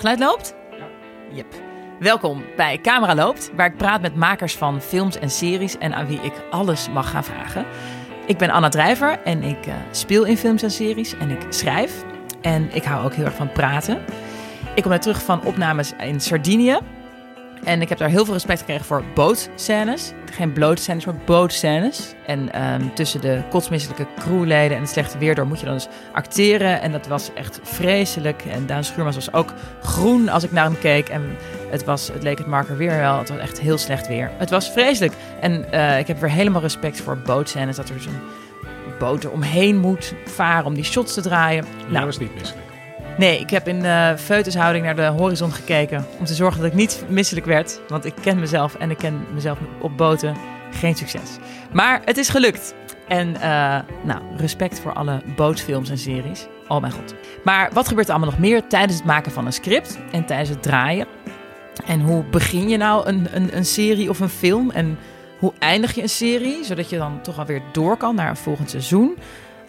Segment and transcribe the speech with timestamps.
[0.00, 0.54] Geluid loopt?
[0.70, 0.86] Ja.
[1.36, 1.46] Yep.
[1.98, 6.06] Welkom bij Camera Loopt, waar ik praat met makers van films en series en aan
[6.06, 7.66] wie ik alles mag gaan vragen.
[8.26, 12.04] Ik ben Anna Drijver en ik uh, speel in films en series en ik schrijf.
[12.40, 14.04] En ik hou ook heel erg van praten.
[14.74, 16.78] Ik kom net terug van opnames in Sardinië.
[17.64, 20.12] En ik heb daar heel veel respect gekregen voor bootscènes.
[20.32, 22.14] Geen blootscènes, maar bootscènes.
[22.26, 25.88] En um, tussen de kotsmisselijke crewleden en het slechte weer door moet je dan dus
[26.12, 26.80] acteren.
[26.80, 28.44] En dat was echt vreselijk.
[28.44, 31.08] En Daan Schuurmans was ook groen als ik naar hem keek.
[31.08, 31.36] En
[31.70, 33.18] het, was, het leek het marker weer wel.
[33.18, 34.30] Het was echt heel slecht weer.
[34.36, 35.12] Het was vreselijk.
[35.40, 37.76] En uh, ik heb weer helemaal respect voor bootscènes.
[37.76, 38.20] Dat er dus een
[38.98, 41.64] boot er omheen moet varen om die shots te draaien.
[41.80, 42.69] Nou, dat was niet misselijk.
[43.20, 46.76] Nee, ik heb in uh, feutushouding naar de horizon gekeken om te zorgen dat ik
[46.76, 47.80] niet misselijk werd.
[47.88, 50.36] Want ik ken mezelf en ik ken mezelf op boten.
[50.70, 51.36] Geen succes.
[51.72, 52.74] Maar het is gelukt.
[53.08, 56.46] En uh, nou, respect voor alle bootfilms en series.
[56.68, 57.14] Oh mijn god.
[57.44, 60.48] Maar wat gebeurt er allemaal nog meer tijdens het maken van een script en tijdens
[60.48, 61.06] het draaien?
[61.86, 64.70] En hoe begin je nou een, een, een serie of een film?
[64.70, 64.98] En
[65.38, 68.70] hoe eindig je een serie, zodat je dan toch alweer door kan naar een volgend
[68.70, 69.16] seizoen?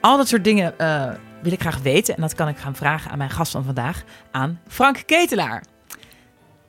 [0.01, 1.09] Al dat soort dingen uh,
[1.41, 2.15] wil ik graag weten.
[2.15, 5.63] En dat kan ik gaan vragen aan mijn gast van vandaag, aan Frank Ketelaar.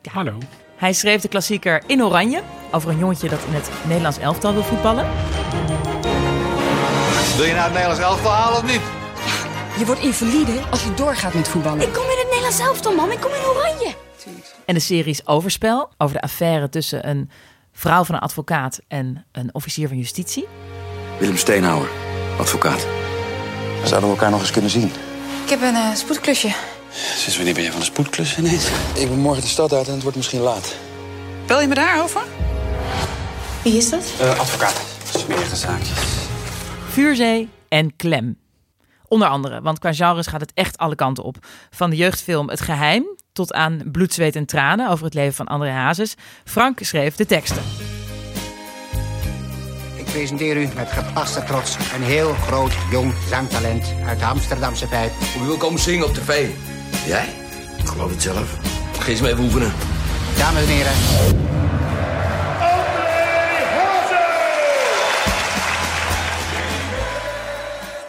[0.03, 0.13] Ja.
[0.13, 0.39] Hallo.
[0.77, 4.63] Hij schreef de klassieker In Oranje over een jongetje dat in het Nederlands elftal wil
[4.63, 5.07] voetballen.
[7.37, 8.81] Wil je nou het Nederlands elftal halen of niet?
[9.79, 11.87] Je wordt invalide als je doorgaat met voetballen.
[11.87, 13.13] Ik kom in het Nederlands elftal, man.
[13.13, 13.95] Ik kom in Oranje.
[14.67, 17.31] En de serie is Overspel over de affaire tussen een
[17.73, 20.47] vrouw van een advocaat en een officier van justitie.
[21.19, 21.89] Willem Steenhouwer,
[22.39, 22.87] advocaat.
[23.85, 24.93] Zouden we elkaar nog eens kunnen zien?
[25.45, 26.55] Ik heb een uh, spoedklusje.
[26.93, 28.67] Sinds wanneer ben je van de spoedklus ineens?
[28.95, 30.75] Ik ben morgen de stad uit en het wordt misschien laat.
[31.47, 32.23] Bel je me daarover?
[33.63, 34.13] Wie is dat?
[34.21, 34.81] Uh, advocaat.
[35.17, 35.99] Smerige zaakjes.
[36.89, 38.39] Vuurzee en Klem.
[39.09, 41.37] Onder andere, want qua genres gaat het echt alle kanten op.
[41.71, 45.47] Van de jeugdfilm Het Geheim tot aan Bloed, Zweet en Tranen over het leven van
[45.47, 46.15] André Hazes.
[46.45, 47.63] Frank schreef de teksten
[50.13, 55.13] presenteer u met gepaste trots een heel groot jong zangtalent uit de Amsterdamse pijp.
[55.37, 56.49] Hoe wil komen zingen op tv?
[57.07, 57.25] Jij?
[57.79, 58.59] Ik geloof het zelf.
[58.99, 59.73] Ga eens mee even oefenen.
[60.37, 60.93] Dames en heren.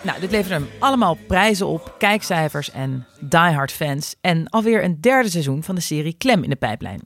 [0.01, 4.15] Nou, dit levert hem allemaal prijzen op, kijkcijfers en diehard fans.
[4.21, 7.01] En alweer een derde seizoen van de serie Klem in de pijplijn.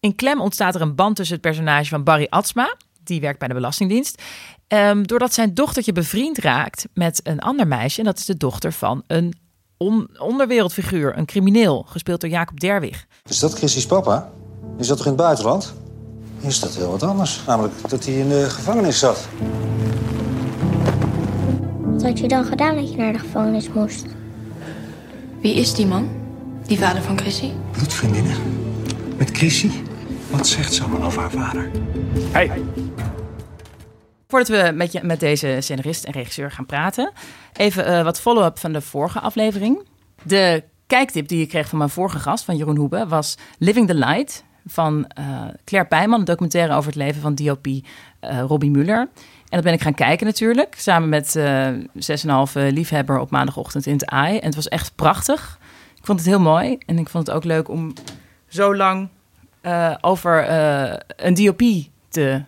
[0.00, 2.76] In Klem ontstaat er een band tussen het personage van Barry Atsma,
[3.06, 4.22] die werkt bij de Belastingdienst.
[4.68, 7.98] Um, doordat zijn dochtertje bevriend raakt met een ander meisje.
[7.98, 9.34] En dat is de dochter van een
[9.76, 13.06] on onderwereldfiguur, een crimineel, gespeeld door Jacob Derwig.
[13.28, 14.30] Is dat Chrissy's papa?
[14.78, 15.74] Is dat toch in het buitenland?
[16.40, 17.40] Is dat heel wat anders.
[17.46, 19.28] Namelijk dat hij in de gevangenis zat.
[21.80, 24.06] Wat had je dan gedaan dat je naar de gevangenis moest?
[25.40, 26.08] Wie is die man?
[26.66, 27.50] Die vader van Chrissy?
[27.70, 28.36] Bloedvriendinnen.
[29.16, 29.70] Met Chrissy?
[30.30, 31.70] Wat zegt ze allemaal over haar vader?
[32.30, 32.50] Hey.
[34.28, 37.12] Voordat we met, je, met deze scenarist en regisseur gaan praten,
[37.52, 39.86] even uh, wat follow-up van de vorige aflevering.
[40.22, 43.94] De kijktip die ik kreeg van mijn vorige gast, van Jeroen Hoebe, was Living the
[43.94, 47.82] Light van uh, Claire Pijman, een documentaire over het leven van DOP uh,
[48.20, 48.98] Robbie Muller.
[48.98, 53.92] En dat ben ik gaan kijken natuurlijk, samen met uh, 6,5 liefhebber op maandagochtend in
[53.92, 54.38] het AI.
[54.38, 55.58] En het was echt prachtig.
[55.96, 57.92] Ik vond het heel mooi en ik vond het ook leuk om
[58.48, 59.08] zo lang
[60.00, 60.50] over
[61.16, 61.62] een DOP
[62.08, 62.42] te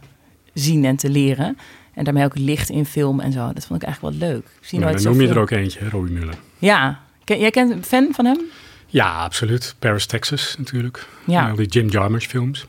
[0.58, 1.58] zien en te leren.
[1.94, 3.52] En daarmee ook licht in film en zo.
[3.52, 4.46] Dat vond ik eigenlijk wel leuk.
[4.60, 6.34] zie nou, dan noem je er ook eentje, Robbie Muller.
[6.58, 7.00] Ja.
[7.24, 8.40] Ken, jij kent een fan van hem?
[8.86, 9.74] Ja, absoluut.
[9.78, 11.08] Paris, Texas natuurlijk.
[11.24, 11.50] Ja.
[11.50, 12.66] Al die Jim Jarmusch films.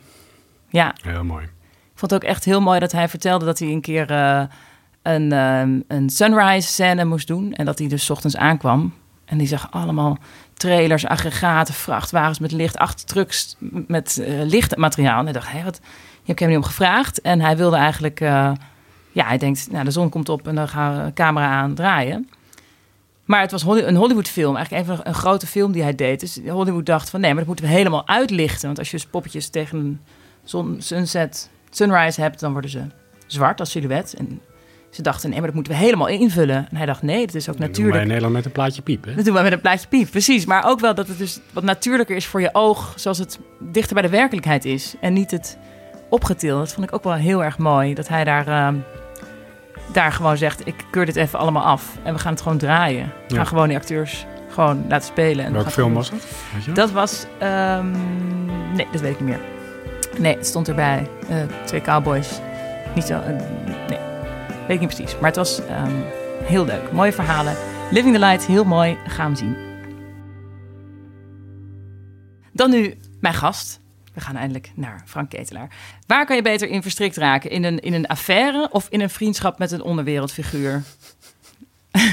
[0.69, 0.95] Ja.
[1.01, 1.43] Heel mooi.
[1.43, 4.43] Ik vond het ook echt heel mooi dat hij vertelde dat hij een keer uh,
[5.01, 7.53] een, uh, een sunrise scène moest doen.
[7.53, 8.93] En dat hij dus ochtends aankwam.
[9.25, 10.17] En die zag allemaal
[10.53, 13.55] trailers, aggregaten, vrachtwagens met licht, achtertrucks
[13.87, 15.19] met uh, lichtmateriaal.
[15.19, 15.79] En hij dacht, hé, wat,
[16.27, 17.21] hebt hem niet om gevraagd.
[17.21, 18.51] En hij wilde eigenlijk, uh,
[19.11, 21.73] ja, hij denkt, nou, de zon komt op en dan gaan we de camera aan
[21.73, 22.29] draaien.
[23.25, 26.19] Maar het was een Hollywood-film, eigenlijk even een grote film die hij deed.
[26.19, 28.65] Dus Hollywood dacht van, nee, maar dat moeten we helemaal uitlichten.
[28.65, 29.99] Want als je dus poppetjes tegen een
[30.43, 32.81] zon, sunset, sunrise hebt, dan worden ze
[33.25, 34.13] zwart als silhouet.
[34.13, 34.41] En
[34.89, 36.67] ze dachten, nee, maar dat moeten we helemaal invullen.
[36.69, 37.93] En hij dacht, nee, het is ook dat natuurlijk.
[37.93, 39.15] Dat in Nederland met een plaatje piep, hè?
[39.15, 40.45] Dat doen we met een plaatje piep, precies.
[40.45, 43.93] Maar ook wel dat het dus wat natuurlijker is voor je oog, zoals het dichter
[43.93, 44.95] bij de werkelijkheid is.
[45.01, 45.57] En niet het
[46.09, 46.59] opgetild.
[46.59, 48.67] Dat vond ik ook wel heel erg mooi, dat hij daar, uh,
[49.91, 51.97] daar gewoon zegt, ik keur dit even allemaal af.
[52.03, 53.05] En we gaan het gewoon draaien.
[53.05, 53.35] We ja.
[53.35, 55.45] gaan gewoon die acteurs gewoon laten spelen.
[55.45, 56.75] En Welke film was het?
[56.75, 57.91] Dat was, um,
[58.75, 59.39] nee, dat weet ik niet meer.
[60.17, 61.07] Nee, het stond erbij.
[61.29, 62.39] Uh, twee cowboys.
[62.95, 63.27] Niet zo, uh,
[63.87, 63.99] nee.
[64.67, 65.19] Weet ik niet precies.
[65.19, 66.03] Maar het was um,
[66.43, 66.91] heel leuk.
[66.91, 67.55] Mooie verhalen.
[67.91, 68.97] Living the Light, heel mooi.
[69.07, 69.55] Gaan we zien.
[72.53, 73.81] Dan nu mijn gast.
[74.17, 75.69] We gaan eindelijk naar Frank Ketelaar.
[76.07, 77.49] Waar kan je beter in verstrikt raken?
[77.49, 80.83] In een, in een affaire of in een vriendschap met een onderwereldfiguur?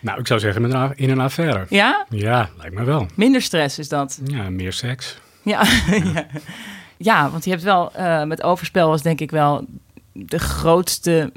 [0.00, 1.66] nou, ik zou zeggen met een, in een affaire.
[1.68, 2.06] Ja?
[2.08, 3.06] Ja, lijkt me wel.
[3.14, 4.20] Minder stress is dat?
[4.24, 5.18] Ja, meer seks.
[5.42, 5.64] Ja,
[6.14, 6.26] ja.
[6.96, 7.30] ja.
[7.30, 9.66] want je hebt wel, uh, met Overspel was denk ik wel
[10.12, 11.32] de grootste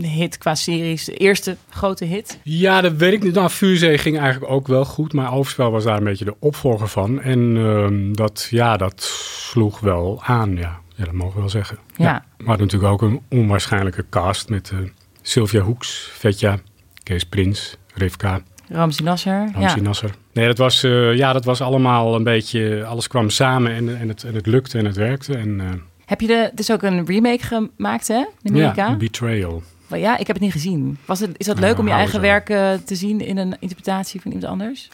[0.00, 2.38] hit qua series, de eerste grote hit?
[2.42, 3.34] Ja, dat weet ik niet.
[3.34, 6.88] Nou, Vuurzee ging eigenlijk ook wel goed, maar Overspel was daar een beetje de opvolger
[6.88, 7.20] van.
[7.20, 10.82] En uh, dat, ja, dat sloeg wel aan, ja.
[10.96, 11.78] Ja, dat mogen we wel zeggen.
[11.96, 12.24] Ja.
[12.36, 14.80] hadden natuurlijk ook een onwaarschijnlijke cast met uh,
[15.22, 16.58] Sylvia Hoeks, Vetja,
[17.02, 18.42] Kees Prins, Rivka.
[18.68, 19.50] Ramzi Nasser.
[19.52, 19.82] Ramzi ja.
[19.82, 20.10] Nasser.
[20.32, 22.84] Nee, dat was, uh, ja, dat was allemaal een beetje...
[22.84, 25.36] Alles kwam samen en, en, het, en het lukte en het werkte.
[25.36, 25.70] En, uh,
[26.04, 28.24] heb je de, het is ook een remake gemaakt, hè?
[28.42, 28.86] In Amerika?
[28.88, 29.62] Ja, Betrayal.
[29.88, 30.98] Ja, ik heb het niet gezien.
[31.04, 34.20] Was het, is dat leuk om je eigen werk uh, te zien in een interpretatie
[34.20, 34.88] van iemand anders?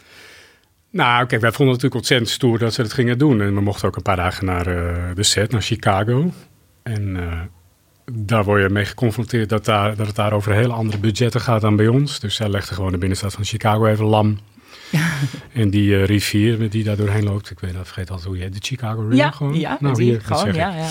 [0.89, 3.41] Nou, kijk, wij vonden het natuurlijk ontzettend stoer dat ze het gingen doen.
[3.41, 4.63] En we mochten ook een paar dagen naar
[5.15, 6.31] de set, naar Chicago.
[6.83, 7.17] En
[8.13, 11.61] daar word je mee geconfronteerd dat, daar, dat het daar over hele andere budgetten gaat
[11.61, 12.19] dan bij ons.
[12.19, 14.37] Dus zij legde gewoon de binnenstad van Chicago even lam.
[15.53, 18.49] en die uh, rivier die daar doorheen loopt, ik weet dat, vergeet altijd hoe je
[18.49, 19.59] de Chicago River ja, gewoon.
[19.59, 20.87] Ja, nou, die, hier, gewoon, ja, ja.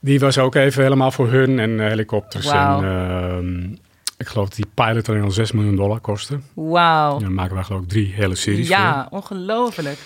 [0.00, 2.44] Die was ook even helemaal voor hun en uh, helikopters.
[2.44, 2.84] Wow.
[2.84, 3.78] En, uh,
[4.16, 6.38] ik geloof dat die pilot alleen al 6 miljoen dollar kostte.
[6.54, 7.18] Wauw.
[7.18, 9.18] Dan maken we geloof ik drie hele series Ja, voor.
[9.18, 9.98] ongelooflijk.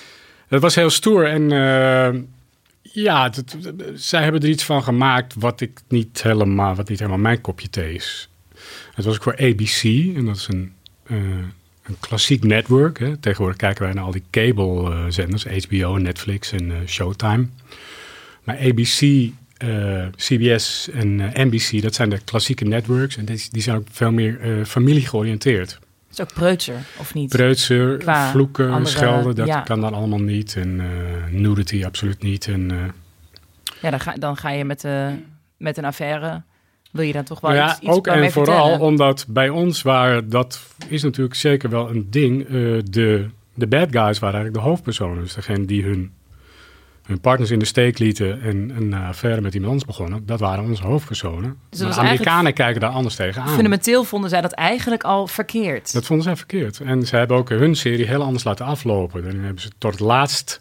[0.49, 2.22] Dat was heel stoer en uh,
[2.82, 3.56] ja, dat,
[3.94, 7.70] zij hebben er iets van gemaakt wat ik niet helemaal, wat niet helemaal mijn kopje
[7.70, 8.28] thee is.
[8.94, 9.82] Het was ook voor ABC
[10.16, 10.72] en dat is een
[11.85, 12.99] een klassiek network.
[12.99, 13.17] Hè.
[13.17, 17.47] Tegenwoordig kijken wij naar al die cable-zenders, HBO, Netflix en uh, Showtime.
[18.45, 23.17] Maar ABC, uh, CBS en uh, NBC, dat zijn de klassieke networks.
[23.17, 25.69] En die, die zijn ook veel meer familie georiënteerd.
[25.69, 27.29] Dat is ook preutser, of niet?
[27.29, 29.61] Preutser, Qua vloeken, andere, schelden, dat ja.
[29.61, 30.57] kan dan allemaal niet.
[30.57, 30.83] En
[31.31, 32.47] nudity absoluut niet.
[32.47, 32.93] En,
[33.81, 34.85] ja, dan ga, dan ga je met,
[35.57, 36.43] met een affaire
[36.94, 38.87] wil je dan toch wel ja, iets, iets ook en vooral vertellen?
[38.87, 43.88] omdat bij ons waren, dat is natuurlijk zeker wel een ding, uh, de, de bad
[43.91, 45.23] guys waren eigenlijk de hoofdpersonen.
[45.23, 46.12] Dus degene die hun,
[47.06, 50.64] hun partners in de steek lieten en een affaire met iemand anders begonnen, dat waren
[50.64, 51.56] onze hoofdpersonen.
[51.70, 53.49] Dus de Amerikanen kijken daar anders tegenaan.
[53.49, 55.93] Fundamenteel vonden zij dat eigenlijk al verkeerd.
[55.93, 56.81] Dat vonden zij verkeerd.
[56.81, 59.23] En ze hebben ook hun serie heel anders laten aflopen.
[59.23, 60.61] Dan hebben ze tot het laatst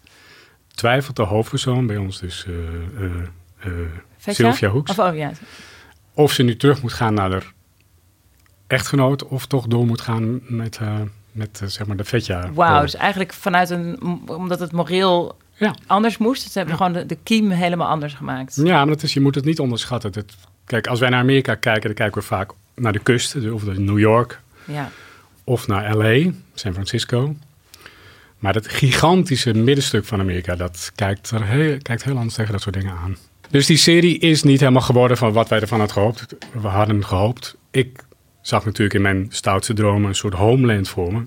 [0.76, 3.72] twijfelt de hoofdpersoon, bij ons dus uh,
[4.18, 4.92] Sylvia Hoeks.
[4.92, 5.32] Of, oh, ja
[6.14, 7.42] of ze nu terug moet gaan naar de
[8.68, 11.00] echtgenoot of toch door moet gaan met, uh,
[11.32, 12.52] met uh, zeg maar de vetja.
[12.54, 15.76] Wauw, dus eigenlijk vanuit een, omdat het moreel ja.
[15.88, 16.52] anders moest.
[16.52, 16.86] Ze hebben ja.
[16.86, 18.56] gewoon de, de kiem helemaal anders gemaakt.
[18.56, 20.12] Ja, maar dat is, je moet het niet onderschatten.
[20.12, 23.66] Dat, kijk, als wij naar Amerika kijken, dan kijken we vaak naar de kust, of
[23.66, 24.90] New York, ja.
[25.44, 27.36] of naar LA, San Francisco.
[28.40, 32.62] Maar dat gigantische middenstuk van Amerika, dat kijkt, er heel, kijkt heel anders tegen dat
[32.62, 33.18] soort dingen aan.
[33.54, 36.26] Dus die serie is niet helemaal geworden van wat wij ervan hadden gehoopt.
[36.62, 37.56] We hadden gehoopt.
[37.72, 38.04] Ik
[38.42, 41.20] zag natuurlijk in mijn stoutste dromen een soort Homeland voor me.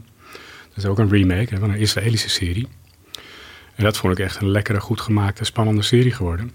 [0.68, 2.68] Dat is ook een remake hè, van een Israëlische serie.
[3.74, 6.52] En dat vond ik echt een lekkere, goed gemaakte, spannende serie geworden.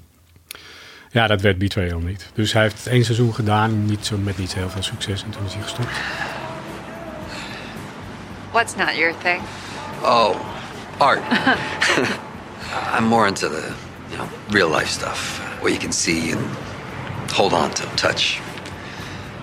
[1.11, 2.29] Ja, dat werd Betrayal niet.
[2.33, 5.23] Dus hij heeft het één seizoen gedaan, niet zo, met niet heel veel succes.
[5.23, 5.99] En toen is hij gestopt.
[8.51, 9.41] What's not your thing?
[10.01, 10.35] Oh,
[10.97, 11.21] art.
[12.97, 15.39] I'm more into the you know, real life stuff.
[15.61, 16.41] What you can see and
[17.31, 18.41] hold on to, touch.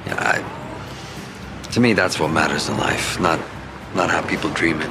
[0.06, 3.40] Yeah, I, to me, that's what matters in life, not
[3.94, 4.90] not how people dream it.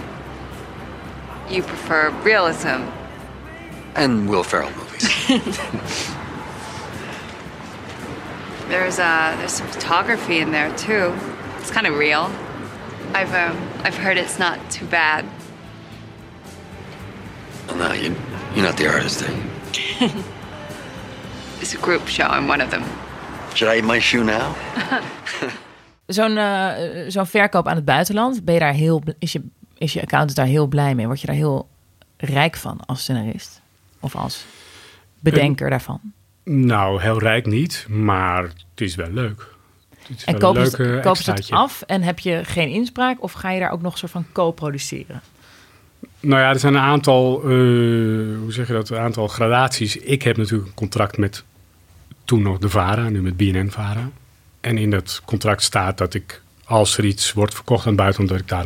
[1.50, 2.84] You prefer realism.
[3.96, 5.28] And Will Ferrell movies.
[8.68, 11.14] there's uh, there's some photography in there too.
[11.60, 12.32] It's kind of real.
[13.14, 15.26] I've um, I've heard it's not too bad.
[17.68, 18.16] Well, no, you
[18.56, 19.44] you're not the artist, are you?
[21.60, 22.26] It's a group show.
[22.26, 22.84] I'm one of them.
[23.54, 24.56] Should I eat my shoe now?
[26.08, 26.72] Zo'n uh,
[27.08, 29.42] zo'n verkoop aan het buitenland, ben je daar heel, is, je,
[29.78, 31.06] is je accountant daar heel blij mee?
[31.06, 31.70] Word je daar heel
[32.18, 33.62] rijk van als scenarist?
[34.00, 34.46] Of als
[35.20, 36.00] bedenker uh, daarvan?
[36.44, 39.48] Nou, heel rijk niet, maar het is wel leuk.
[39.90, 43.24] Het is en kopen ze, kopen ze het af en heb je geen inspraak?
[43.24, 45.22] Of ga je daar ook nog een soort van co-produceren?
[46.20, 49.98] Nou ja, er zijn een aantal, uh, hoe zeg je dat, een aantal gradaties.
[49.98, 51.44] Ik heb natuurlijk een contract met
[52.26, 54.10] toen nog de VARA, nu met BNN-VARA.
[54.62, 58.30] En in dat contract staat dat ik, als er iets wordt verkocht aan het buitenland,
[58.30, 58.66] dat ik daar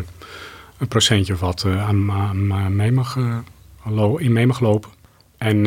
[0.78, 4.90] een procentje of wat uh, aan, mee mag, uh, in mee mag lopen.
[5.38, 5.66] En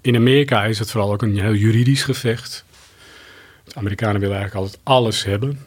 [0.00, 2.64] in Amerika is het vooral ook een heel juridisch gevecht.
[3.64, 5.58] De Amerikanen willen eigenlijk altijd alles hebben.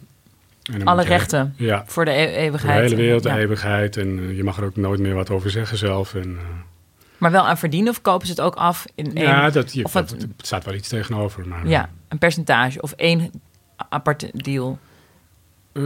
[0.73, 2.77] En Alle je- rechten ja, voor de e- voor eeuwigheid.
[2.77, 3.37] de hele wereld, de Ja.
[3.37, 3.97] eeuwigheid.
[3.97, 6.13] En eh, je mag er ook nooit meer wat over zeggen zelf.
[6.15, 6.43] En, eh,
[7.17, 9.25] Maar wel aan verdienen of kopen ze het ook af in één...
[9.27, 11.47] ja, dat, je, of dat, het- staat wel iets tegenover.
[11.47, 13.31] Maar, Ja, een percentage of één
[13.89, 14.79] aparte deal.
[15.73, 15.83] eh,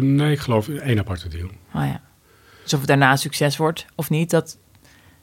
[0.00, 1.46] nee, ik geloof één aparte deal.
[1.74, 2.00] Oh ja.
[2.62, 4.58] Dus of het daarna succes wordt of niet, dat...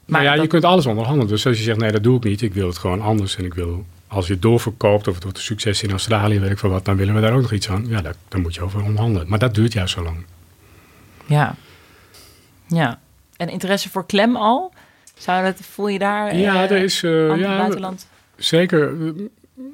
[0.06, 1.28] Maar ja, dat- je kunt alles onderhandelen.
[1.28, 2.42] Dus als je zegt, nee, dat doe ik niet.
[2.42, 3.36] Ik wil het gewoon anders.
[3.36, 6.50] En ik wil, als je het doorverkoopt of het wordt een succes in Australië, weet
[6.50, 7.86] ik veel wat, dan willen we daar ook nog iets aan.
[7.88, 9.28] Ja, daar, dan moet je over onderhandelen.
[9.28, 10.24] Maar dat duurt juist zo lang.
[11.26, 11.54] Ja.
[12.66, 12.98] Ja.
[13.36, 14.72] En interesse voor klem al?
[15.18, 16.36] Zou dat, voel je daar...
[16.36, 17.02] Ja, eh, er is...
[17.02, 18.06] eh, ja, buitenland?
[18.36, 18.92] Zeker.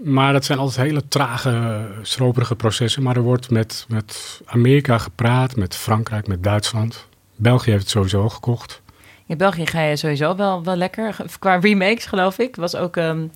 [0.04, 3.02] Maar dat zijn altijd hele trage, stroperige processen.
[3.02, 7.06] Maar er wordt met, met Amerika gepraat, met Frankrijk, met Duitsland.
[7.36, 8.82] België heeft het sowieso al gekocht.
[9.26, 11.16] In België ga je sowieso wel, wel lekker.
[11.38, 12.56] Qua remakes, geloof ik.
[12.56, 12.96] Was ook...
[12.96, 13.26] ehm,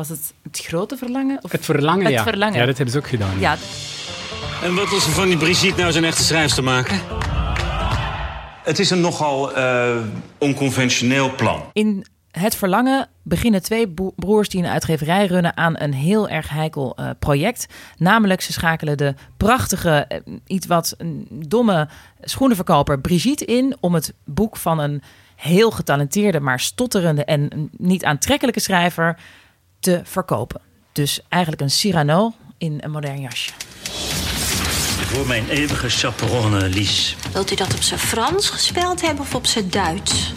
[0.00, 1.38] was het het grote verlangen?
[1.42, 2.22] Of Het verlangen, het ja.
[2.22, 2.58] verlangen.
[2.58, 3.38] Ja, dat hebben ze ook gedaan.
[3.38, 3.56] Ja,
[4.62, 7.00] En wat als we van die Brigitte nou zo'n echte schrijfster maken?
[8.62, 9.96] Het is een nogal eh,
[10.38, 11.62] onconventioneel plan.
[11.72, 16.96] In Het Verlangen beginnen twee broers die een uitgeverij runnen aan een heel erg heikel
[16.96, 17.66] eh, project.
[17.96, 20.96] Namelijk, ze schakelen de prachtige, eh, iets wat
[21.30, 21.88] domme
[22.20, 25.02] schoenenverkoper Brigitte in om het boek van een
[25.36, 29.18] heel getalenteerde, maar stotterende en niet aantrekkelijke schrijver
[29.80, 30.60] te verkopen.
[30.92, 33.50] Dus eigenlijk een Cyrano in een modern jasje.
[35.10, 37.16] Voor mijn eeuwige chaperone, Lies.
[37.32, 40.32] Wilt u dat op zijn Frans gespeld hebben of op zijn Duits?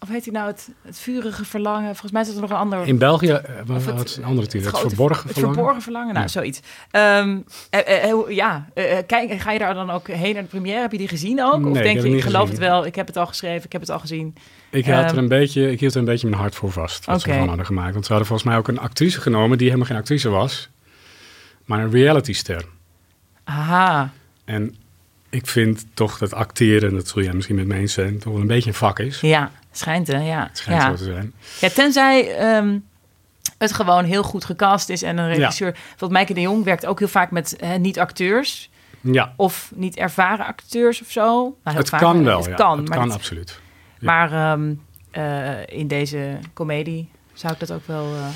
[0.00, 1.86] Of heet hij nou het, het vurige verlangen?
[1.90, 2.86] Volgens mij is het nog een ander.
[2.86, 4.70] In België eh, Of het- een andere titel.
[4.70, 5.54] Het verborgen Het verlangen.
[5.56, 6.30] verborgen verlangen, nou, Ja.
[6.32, 6.60] zoiets.
[6.90, 7.38] Ehm,
[7.70, 10.80] eh, eh, ja, eh, kijk, ga je daar dan ook heen naar de première?
[10.80, 11.60] Heb je die gezien ook?
[11.60, 12.62] Nee, of ik denk heb je, ik niet geloof gezien.
[12.62, 14.34] het wel, ik heb het al geschreven, ik heb het al gezien.
[14.76, 17.04] Ik hield, Ehm, er een beetje, ik hield er een beetje mijn hart voor vast.
[17.04, 17.92] Wat ze ervan hadden gemaakt.
[17.92, 20.68] Want ze hadden volgens mij ook een actrice genomen die helemaal geen actrice was.
[21.64, 22.64] Maar een realityster.
[23.44, 24.12] Aha,
[24.44, 24.76] En
[25.30, 28.40] ik vind toch dat acteren, dat zul jij misschien met me eens zijn, toch wel
[28.40, 29.20] een beetje een vak is.
[29.20, 30.46] ja, schijnt hè, ja.
[30.48, 30.88] Het schijnt ja.
[30.88, 31.32] zo te zijn.
[31.60, 32.78] Ja, tenzij ehm,
[33.58, 35.72] het gewoon heel goed gecast is en een regisseur.
[35.72, 38.70] Bijvoorbeeld Mijke de Jong werkt ook heel vaak met niet-acteurs.
[39.00, 41.56] Ja, Of niet ervaren acteurs of zo.
[41.64, 42.38] Nou, het vaak, kan wel.
[42.38, 42.54] Het ja.
[42.54, 43.60] kan, het maar kan absoluut.
[44.00, 44.74] Maar ehm,
[45.10, 48.14] eh, in deze komedie zou ik dat ook wel...
[48.14, 48.26] eh,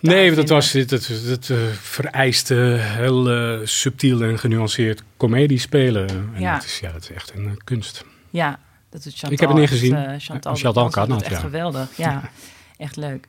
[0.00, 3.26] Nee, dat was dit, het, het eh, vereiste heel
[3.66, 6.08] subtiel en genuanceerd comedie spelen.
[6.08, 6.54] En Ja.
[6.54, 8.04] dat, is, ja, dat is echt een kunst.
[8.30, 8.58] Ja,
[8.90, 9.32] dat is Chantal.
[9.32, 10.20] Ik heb het niet gezien.
[10.20, 11.38] Chantal, Ja, Chantal dat Carnot, echt ja.
[11.38, 11.88] geweldig.
[11.96, 12.30] Ja,
[12.76, 13.26] echt leuk.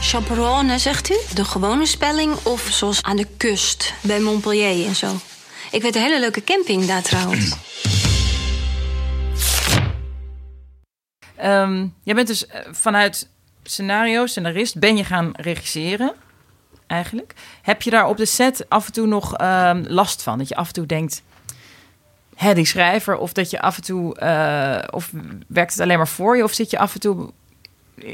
[0.00, 1.16] Chaperone, zegt u?
[1.34, 5.12] De gewone spelling of zoals aan de kust bij Montpellier en zo?
[5.70, 7.56] Ik weet een hele leuke camping daar trouwens.
[11.42, 13.28] Ehm, jij bent dus eh, vanuit
[13.62, 16.14] scenario, scenarist, ben je gaan regisseren
[16.86, 17.34] eigenlijk.
[17.62, 20.38] Heb je daar op de set af en toe nog ehm, last van?
[20.38, 21.22] Dat je af en toe denkt,
[22.34, 25.10] hè, die schrijver, of dat je af en toe, eh, of
[25.46, 27.30] werkt het alleen maar voor je, of zit je af en toe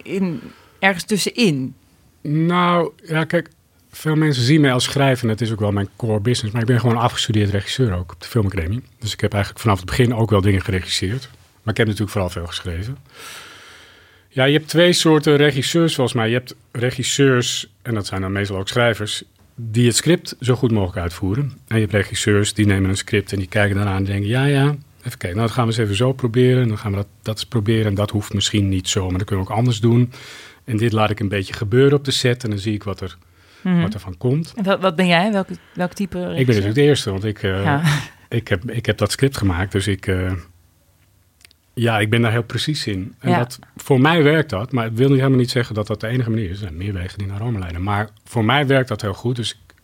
[0.03, 0.41] in,
[0.79, 1.75] ergens tussenin?
[2.21, 3.49] Nou, ja, kijk,
[3.91, 5.25] veel mensen zien mij als schrijver.
[5.25, 6.53] En het is ook wel mijn core business.
[6.53, 8.83] Maar ik ben gewoon afgestudeerd regisseur ook op de Filmacademie.
[8.99, 11.29] Dus ik heb eigenlijk vanaf het begin ook wel dingen geregisseerd.
[11.69, 12.97] Maar ik heb natuurlijk vooral veel geschreven.
[14.29, 16.29] Ja, je hebt twee soorten regisseurs volgens mij.
[16.29, 19.23] Je hebt regisseurs, en dat zijn dan meestal ook schrijvers,
[19.55, 21.45] die het script zo goed mogelijk uitvoeren.
[21.67, 24.45] En je hebt regisseurs die nemen een script en die kijken daarna en denken, ja,
[24.45, 24.63] ja,
[24.99, 26.63] even kijken, nou dat gaan we eens even zo proberen.
[26.63, 29.19] En dan gaan we dat, dat eens proberen en dat hoeft misschien niet zo, maar
[29.19, 30.13] dat kunnen we ook anders doen.
[30.65, 33.01] En dit laat ik een beetje gebeuren op de set en dan zie ik wat
[33.01, 33.17] er,
[33.63, 33.81] Mhm.
[33.81, 34.53] wat er van komt.
[34.63, 35.33] Wat, wat ben jij?
[35.33, 36.39] Welk, welk type regisseur?
[36.41, 37.83] Ik ben natuurlijk de eerste, want ik, eh, Ja.
[38.29, 39.73] ik, heb, ik heb dat script gemaakt.
[39.73, 40.33] Dus ik, eh,
[41.79, 43.15] ja, ik ben daar heel precies in.
[43.19, 43.39] En Ja.
[43.39, 46.07] dat, voor mij werkt dat, maar het wil niet helemaal niet zeggen dat dat de
[46.07, 46.51] enige manier is.
[46.51, 47.83] Er zijn meer wegen die naar Rome leiden.
[47.83, 49.37] Maar voor mij werkt dat heel goed.
[49.37, 49.75] Dus ik-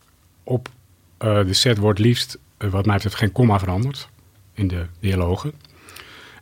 [0.43, 0.69] op
[1.17, 4.09] eh, de set wordt liefst, eh, wat mij betreft, geen komma veranderd
[4.53, 5.51] in de dialogen.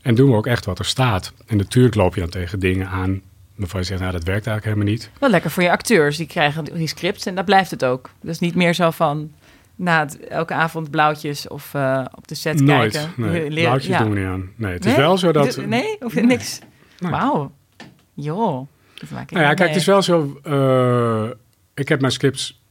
[0.01, 1.33] En doen we ook echt wat er staat.
[1.47, 3.21] En natuurlijk loop je dan tegen dingen aan
[3.55, 5.09] waarvan je zegt, nou, dat werkt eigenlijk helemaal niet.
[5.19, 6.17] Wel lekker voor je acteurs.
[6.17, 8.09] Die krijgen die scripts en daar blijft het ook.
[8.21, 9.31] Dus niet meer zo van
[9.75, 12.91] na het, elke avond blauwtjes of eh, op de set Nooit.
[12.91, 13.13] kijken.
[13.17, 13.99] Nee, blauwtjes ja.
[13.99, 14.49] doen we niet aan.
[14.55, 15.65] Nee, het is wel zo dat...
[15.65, 15.95] Nee?
[16.01, 16.25] Of Nee.
[16.25, 16.59] niks?
[16.99, 17.51] Wauw.
[18.13, 18.67] Joh.
[18.93, 20.39] Dat maak ik Nou ja, kijk, het is wel zo.
[20.43, 21.29] eh,
[21.73, 22.61] ik heb mijn scripts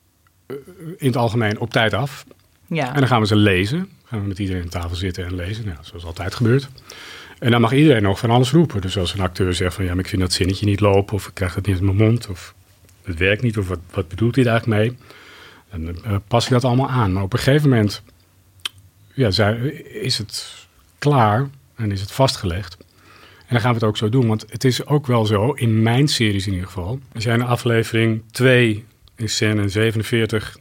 [0.47, 0.57] eh,
[0.97, 2.25] in het algemeen op tijd af.
[2.67, 2.89] Ja.
[2.95, 3.89] En dan gaan we ze lezen.
[4.05, 5.65] Gaan we met iedereen aan tafel zitten en lezen.
[5.65, 6.69] Nou, zoals altijd gebeurt.
[7.39, 8.81] En dan mag iedereen nog van alles roepen.
[8.81, 11.15] Dus als een acteur zegt van ja, maar ik vind dat zinnetje niet lopen.
[11.15, 12.29] Of ik krijg het niet uit mijn mond.
[12.29, 12.55] Of
[13.05, 13.59] het werkt niet.
[13.59, 14.99] Of wat, wat bedoelt hij daar eigenlijk mee?
[15.73, 17.13] Dan eh, pas ik dat allemaal aan.
[17.13, 18.03] Maar op een gegeven moment
[19.15, 19.27] ja,
[19.93, 20.55] is het
[20.99, 22.77] klaar en is het vastgelegd.
[23.39, 24.27] En dan gaan we het ook zo doen.
[24.27, 26.99] Want het is ook wel zo, in mijn series in ieder geval.
[27.15, 28.85] Als jij in aflevering 2
[29.17, 30.59] in scène 47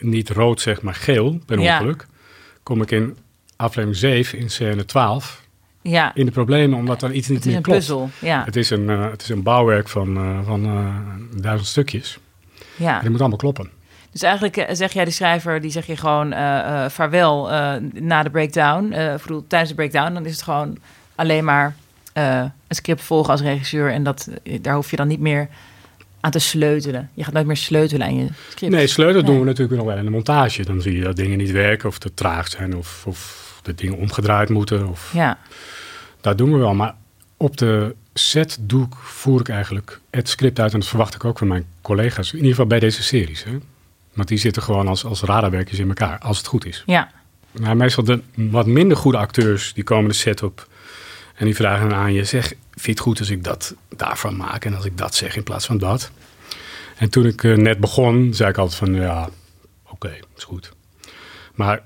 [0.00, 1.74] niet rood zegt, maar geel, per Ja.
[1.78, 2.06] ongeluk.
[2.62, 3.16] kom ik in
[3.56, 5.42] aflevering 7, in scène 12,
[5.82, 7.78] Ja, in de problemen omdat er iets niet het is meer een klopt.
[7.78, 8.10] puzzel.
[8.20, 10.62] Ja, Het, is een, eh, het is een bouwwerk van, eh, van
[11.40, 12.18] duizend stukjes.
[12.76, 12.94] ja.
[12.94, 13.70] En die moet allemaal kloppen.
[14.14, 17.48] Dus eigenlijk eh, zeg jij de schrijver, die zeg je gewoon eh, vaarwel
[17.92, 18.92] na de breakdown.
[18.92, 20.78] ik bedoel, tijdens de breakdown, dan is het gewoon
[21.14, 21.76] alleen maar
[22.12, 23.92] een script volgen als regisseur.
[23.92, 24.28] En dat,
[24.60, 25.48] daar hoef je dan niet meer
[26.24, 27.10] aan te sleutelen.
[27.14, 28.72] Je gaat nooit meer sleutelen aan je script.
[28.72, 30.64] Nee, sleutel doen we natuurlijk nog wel in de montage.
[30.64, 33.98] Dan zie je dat dingen niet werken of te traag zijn of, of de dingen
[33.98, 34.88] omgedraaid moeten.
[34.88, 35.38] Of, Ja,
[36.20, 36.94] Dat doen we wel, maar
[37.36, 40.72] op de set doe ik, voer ik eigenlijk het script uit.
[40.72, 43.44] En dat verwacht ik ook van mijn collega's, in ieder geval bij deze series.
[43.44, 43.58] Hè?
[44.14, 46.82] Want die zitten gewoon als, als radarwerkjes in elkaar, als het goed is.
[46.86, 47.10] ja,
[47.52, 50.68] Maar meestal de wat minder goede acteurs, die komen de set op.
[51.34, 54.36] En die vragen dan aan je, zeg, vind je het goed als ik dat daarvan
[54.36, 54.64] maak?
[54.64, 56.10] En als ik dat zeg in plaats van dat?
[56.96, 59.28] En toen ik eh, net begon, zei ik altijd van, ja,
[59.88, 60.72] oké, is goed.
[61.54, 61.82] Maar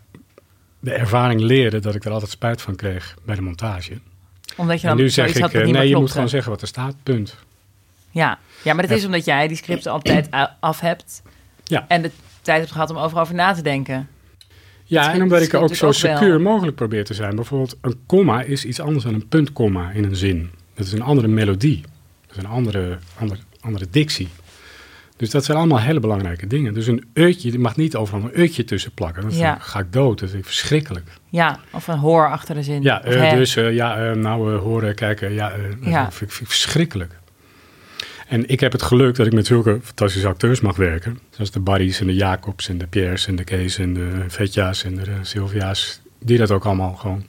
[0.80, 4.00] de ervaring leerde dat ik er altijd spijt van kreeg bij de montage.
[4.56, 6.62] omdat je En dan nu zeg ik, had eh, nee, je moet gewoon zeggen wat
[6.62, 7.37] er staat, punt.
[8.11, 8.38] Ja.
[8.62, 10.28] ja, maar dat is omdat jij die scripten altijd
[10.61, 11.23] af hebt.
[11.68, 11.84] Ja.
[11.88, 12.10] En de
[12.42, 14.08] tijd hebt gehad om overal over na te denken.
[14.84, 16.16] Ja, en omdat ik ook zo ook wel.
[16.18, 17.34] secuur mogelijk probeer te zijn.
[17.34, 20.50] Bijvoorbeeld een komma is iets anders dan een puntkomma in een zin.
[20.75, 21.80] Dat is een andere melodie.
[22.26, 24.28] Dat is een andere, andere, andere dictie.
[25.16, 26.75] Dus dat zijn allemaal hele belangrijke dingen.
[26.75, 29.22] Dus een uitje, je mag niet overal een uitje tussen plakken.
[29.22, 29.56] Dan Ja.
[29.60, 30.18] ga ik dood.
[30.18, 31.10] Dat is verschrikkelijk.
[31.28, 32.82] Ja, of een hoor achter de zin.
[32.82, 35.32] Ja, eh, dus eh, ja, eh, nou horen, kijken.
[35.32, 37.12] Ja, dat vind ik vind ik verschrikkelijk.
[38.28, 41.18] En ik heb het geluk dat ik met zulke fantastische acteurs mag werken.
[41.30, 44.85] Zoals de Barry's en de Jacobs en de Pierre's en de Kees en de Vetja's
[44.85, 46.00] en de Sylvia's.
[46.20, 47.25] Die dat ook allemaal gewoon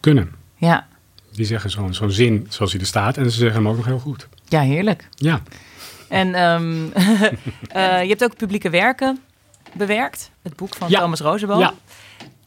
[0.00, 0.30] kunnen.
[0.56, 0.86] Ja.
[1.32, 3.86] Die zeggen zo'n zo'n zin zoals hij er staat en ze zeggen hem ook nog
[3.86, 4.28] heel goed.
[4.48, 5.08] ja, heerlijk.
[5.14, 5.40] Ja,
[6.08, 6.84] En ehm,
[7.68, 9.18] eh, je hebt ook publieke werken
[9.72, 10.30] bewerkt.
[10.42, 11.00] Het boek van Ja.
[11.00, 11.58] Thomas Rozenboom.
[11.58, 11.74] Ja.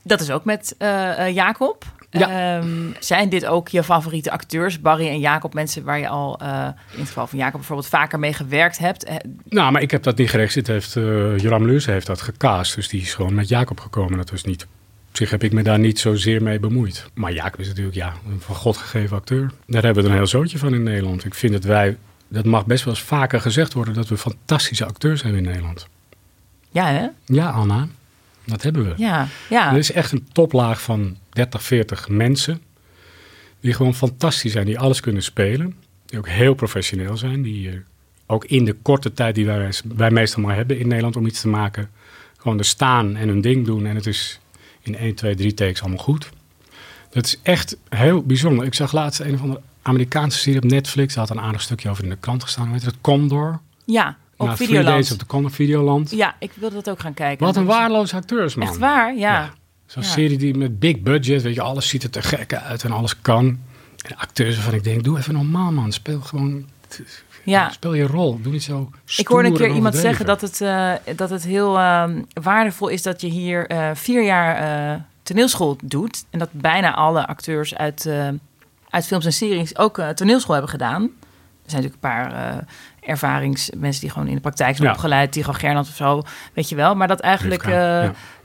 [0.02, 1.86] Dat is ook met eh, Jacob.
[2.20, 2.58] Ja.
[2.58, 6.68] Ehm, zijn dit ook je favoriete acteurs, Barry en Jacob, mensen waar je al eh,
[6.92, 9.04] in het geval van Jacob bijvoorbeeld vaker mee gewerkt hebt?
[9.04, 9.16] Eh,
[9.50, 10.68] nou, maar ik heb dat niet geregisseerd.
[10.68, 12.76] Heeft, eh Joram Leurs heeft dat gecast.
[12.76, 14.18] Dus die is gewoon met Jacob gekomen.
[14.18, 14.68] Dat was niet...
[15.10, 17.06] Op zich heb ik me daar niet zozeer mee bemoeid.
[17.14, 19.52] Maar Jacob is natuurlijk ja, een van God gegeven acteur.
[19.68, 21.26] Daar hebben we er een heel zootje van in Nederland.
[21.26, 21.98] Ik vind dat wij...
[22.28, 25.88] Dat mag best wel eens vaker gezegd worden dat we fantastische acteurs hebben in Nederland.
[26.72, 27.08] ja, hè?
[27.26, 27.88] Ja, Anna.
[28.46, 28.94] Dat hebben we.
[28.98, 29.72] Ja, ja.
[29.72, 32.62] Er is echt een toplaag van 30, 40 mensen.
[33.60, 34.66] Die gewoon fantastisch zijn.
[34.66, 35.76] Die alles kunnen spelen.
[36.06, 37.42] Die ook heel professioneel zijn.
[37.42, 37.76] Die eh,
[38.26, 41.42] ook in de korte tijd die wij, wij meestal maar hebben in Nederland om iets
[41.42, 41.90] te maken.
[42.38, 43.86] Gewoon er staan en hun ding doen.
[43.86, 44.40] En het is
[44.82, 46.30] in 1, 2, 3 takes allemaal goed.
[47.10, 48.66] Dat is echt heel bijzonder.
[48.66, 51.14] Ik zag laatst een of andere Amerikaanse serie op Netflix.
[51.14, 52.72] Daar had een aardig stukje over in de krant gestaan.
[52.72, 52.96] Heet het?
[53.02, 53.60] Condor.
[53.86, 54.96] Ja, op Nou, Three Videoland.
[54.96, 56.12] Days op de Condor Videoland.
[56.12, 57.46] Ja, ik wilde dat ook gaan kijken.
[57.46, 58.68] Wat een waardeloze acteurs, man.
[58.68, 59.54] Echt waar, ja.
[59.94, 60.10] Zo'n Ja.
[60.10, 63.22] serie die met big budget, weet je, alles ziet er te gek uit en alles
[63.22, 63.60] kan.
[64.06, 66.66] En acteurs waarvan ik denk, doe even normaal man, speel gewoon,
[67.44, 67.70] Ja.
[67.70, 70.92] speel je rol, doe niet zo Ik hoorde een keer iemand zeggen dat het, eh,
[71.16, 76.26] dat het heel ehm, waardevol is dat je hier eh, vier jaar eh, toneelschool doet.
[76.30, 78.10] En dat bijna alle acteurs uit,
[78.90, 81.02] uit films en series ook toneelschool hebben gedaan.
[81.02, 82.66] Er zijn natuurlijk een paar
[83.00, 84.94] ervaringsmensen die gewoon in de praktijk zijn Ja.
[84.94, 85.32] opgeleid.
[85.32, 86.22] Tigo Gernand of zo,
[86.54, 86.96] weet je wel.
[86.96, 87.64] Maar dat eigenlijk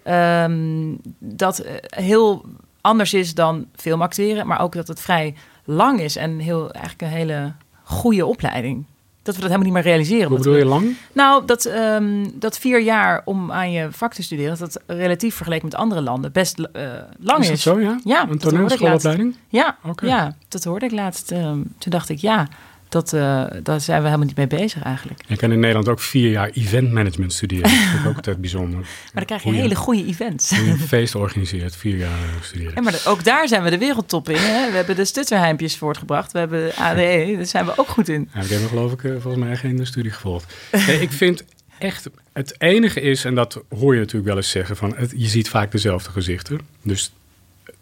[0.08, 2.44] ehm, dat eh, heel
[2.80, 4.46] anders is dan filmacteren.
[4.46, 8.84] Maar ook dat het vrij lang is en heel, eigenlijk een hele goede opleiding.
[9.22, 10.28] Dat we dat helemaal niet meer realiseren.
[10.28, 10.96] Hoe bedoel je lang?
[11.12, 15.34] nou, dat, ehm, dat vier jaar om aan je vak te studeren, dat dat relatief
[15.34, 16.82] vergeleken met andere landen best eh,
[17.18, 17.62] lang Is is.
[17.64, 17.98] dat zo, ja?
[18.04, 19.36] Ja, Een toneelschoolopleiding?
[19.48, 21.30] Ja, ja, dat hoorde ik laatst.
[21.32, 22.46] ehm, toen dacht ik, ja,
[22.88, 25.20] dat, eh, daar zijn we helemaal niet mee bezig eigenlijk.
[25.26, 27.70] Je kan in Nederland ook vier jaar event management studeren.
[27.70, 28.78] Dat ik ook altijd bijzonder.
[29.18, 30.50] Maar dan krijg je hele goede events.
[30.50, 32.72] Je een feest organiseert, vier jaar eh, studeren.
[32.74, 34.36] Ja, maar ook daar zijn we de wereldtop in.
[34.36, 34.70] Hè?
[34.70, 36.32] We hebben de stutterheimpjes voortgebracht.
[36.32, 38.28] We hebben ADE, daar zijn we ook goed in.
[38.34, 40.54] Ja, ik heb geloof ik eh, volgens mij geen studie gevolgd.
[40.86, 41.44] Nee, ik vind
[41.78, 45.26] echt, het enige is, en dat hoor je natuurlijk wel eens zeggen, van het, je
[45.26, 46.60] ziet vaak dezelfde gezichten.
[46.82, 47.12] Dus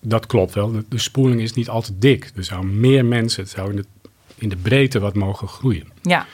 [0.01, 0.73] dat klopt wel.
[0.73, 2.31] De, de spoeling is niet altijd dik.
[2.37, 3.85] Er zouden meer mensen, het zou in de,
[4.39, 5.89] in de breedte wat mogen groeien.
[6.03, 6.27] Ja,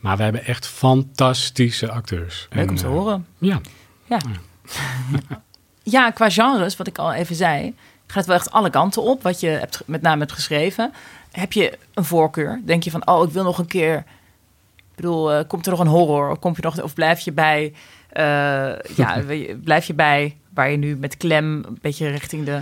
[0.00, 2.46] Maar we hebben echt fantastische acteurs.
[2.50, 3.26] leuk En, om te eh, horen.
[3.38, 3.60] Ja.
[4.04, 4.18] Ja.
[5.82, 7.74] ja, qua genres, wat ik al even zei,
[8.06, 9.22] gaat het wel echt alle kanten op.
[9.22, 10.92] Wat je hebt, met name hebt geschreven.
[11.30, 12.60] Heb je een voorkeur?
[12.64, 13.96] Denk je van, oh, ik wil nog een keer...
[14.76, 16.30] Ik bedoel, eh, komt er nog een horror?
[16.30, 17.72] Of, kom je nog, of blijf je bij...
[18.08, 18.24] eh,
[18.96, 19.22] ja,
[19.64, 22.60] blijf je bij waar je nu met klem een beetje richting de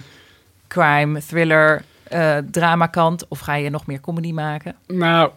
[0.69, 3.29] crime, thriller, eh drama kant?
[3.29, 4.75] Of ga je nog meer comedy maken?
[4.87, 5.31] Nou,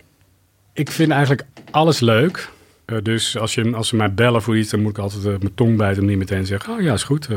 [0.74, 2.50] ik vind eigenlijk alles leuk.
[2.86, 5.32] Eh, dus als, je, als ze mij bellen voor iets, dan moet ik altijd eh,
[5.40, 7.28] mijn tong bijten en niet meteen zeggen: Oh ja, is goed.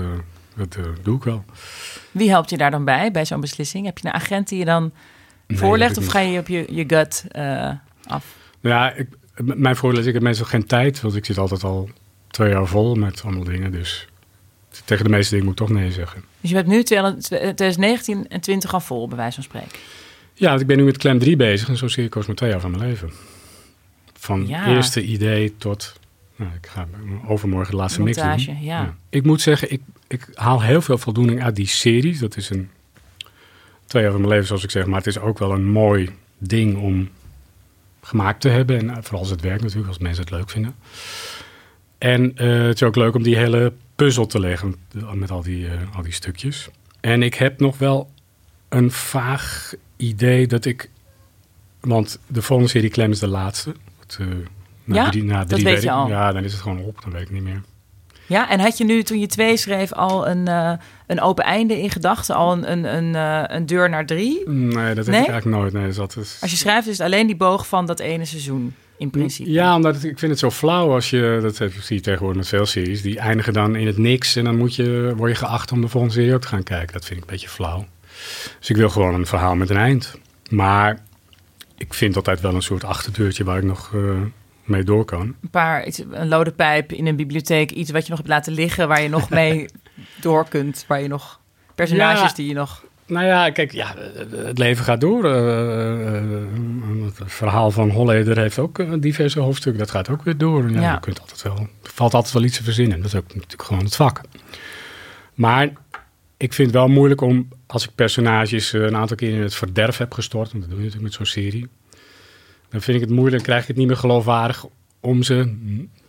[0.56, 1.44] Dat doe ik wel.
[2.10, 3.86] Wie helpt je daar dan bij, bij zo'n beslissing?
[3.86, 4.92] Heb je een agent die je dan
[5.46, 7.24] Nee, voorlegt of ga je op je, je gut
[8.06, 8.34] af?
[8.60, 11.00] Ja, ik, mijn voordeel is, ik heb meestal geen tijd.
[11.00, 11.90] Want ik zit altijd al
[12.28, 13.72] twee jaar vol met allemaal dingen.
[13.72, 14.08] Dus
[14.84, 16.24] tegen de meeste dingen moet ik toch nee zeggen.
[16.40, 19.78] Dus je hebt nu 2019 en 20 al vol, bij wijze van spreken.
[20.34, 21.68] Ja, want ik ben nu met Clem 3 bezig.
[21.68, 23.10] En zo'n serie kost me twee jaar van mijn leven.
[24.14, 24.66] Van Ja.
[24.66, 25.98] eerste idee tot...
[26.36, 26.86] Nou, ik ga
[27.26, 28.26] overmorgen de laatste mix doen.
[28.26, 28.96] Montage, ja.
[29.08, 32.18] Ik moet zeggen, ik, ik haal heel veel voldoening uit die series.
[32.18, 32.70] Dat is een
[33.86, 34.86] twee jaar van mijn leven, zoals ik zeg.
[34.86, 37.08] Maar het is ook wel een mooi ding om
[38.02, 38.90] gemaakt te hebben.
[38.90, 40.74] En vooral als het werkt natuurlijk, als mensen het leuk vinden.
[41.98, 44.74] En eh, het is ook leuk om die hele puzzel te leggen
[45.14, 46.68] met al die, eh, al die stukjes.
[47.00, 48.10] En ik heb nog wel
[48.68, 50.90] een vaag idee dat ik...
[51.80, 53.74] Want de volgende serie Clem is de laatste.
[54.00, 54.26] Het, eh,
[54.84, 55.80] na Ja, drie, na drie.
[55.82, 57.02] Ja, dan is het gewoon op.
[57.02, 57.62] Dan weet ik niet meer.
[58.26, 60.72] Ja, en had je nu toen je twee schreef al een, eh,
[61.06, 62.34] een open einde in gedachten?
[62.34, 63.14] Al een, een, een,
[63.54, 64.48] een deur naar drie?
[64.48, 65.22] Nee, dat heb Nee?
[65.24, 65.72] ik eigenlijk nooit.
[65.72, 66.38] Nee, dus dat is...
[66.40, 69.50] Als je schrijft is het alleen die boog van dat ene seizoen, in principe.
[69.50, 72.36] Ja, omdat het- ik vind het zo flauw als je, dat heb- zie je tegenwoordig
[72.38, 75.36] met veel series, die eindigen dan in het niks en dan moet je, word je
[75.36, 76.92] geacht om de volgende serie ook te gaan kijken.
[76.92, 77.86] Dat vind ik een beetje flauw.
[78.58, 80.18] Dus ik wil gewoon een verhaal met een eind.
[80.50, 80.98] Maar
[81.76, 84.00] ik vind altijd wel een soort achterdeurtje waar ik nog eh,
[84.64, 85.20] mee door kan.
[85.20, 88.88] Een paar, een lode pijp in een bibliotheek, iets wat je nog hebt laten liggen,
[88.88, 89.66] waar je nog mee
[90.20, 91.40] door kunt, waar je nog
[91.74, 92.36] personages Ja.
[92.36, 92.84] die je nog.
[93.06, 93.94] Nou ja, kijk, ja,
[94.36, 95.24] het leven gaat door.
[95.24, 96.42] Eh, eh,
[97.04, 99.80] het verhaal van Holleder heeft ook eh, diverse hoofdstukken.
[99.80, 100.70] Dat gaat ook weer door.
[100.70, 100.92] Ja, Ja.
[100.92, 102.96] Je kunt altijd wel, er valt altijd wel iets te verzinnen.
[102.96, 104.20] Dat is ook natuurlijk gewoon het vak.
[105.34, 105.72] Maar
[106.36, 109.96] ik vind het wel moeilijk om, als ik personages een aantal keer in het verderf
[109.96, 111.68] heb gestort, want dat doe je natuurlijk met zo'n serie,
[112.68, 114.66] dan vind ik het moeilijk, dan krijg ik het niet meer geloofwaardig
[115.00, 115.54] om ze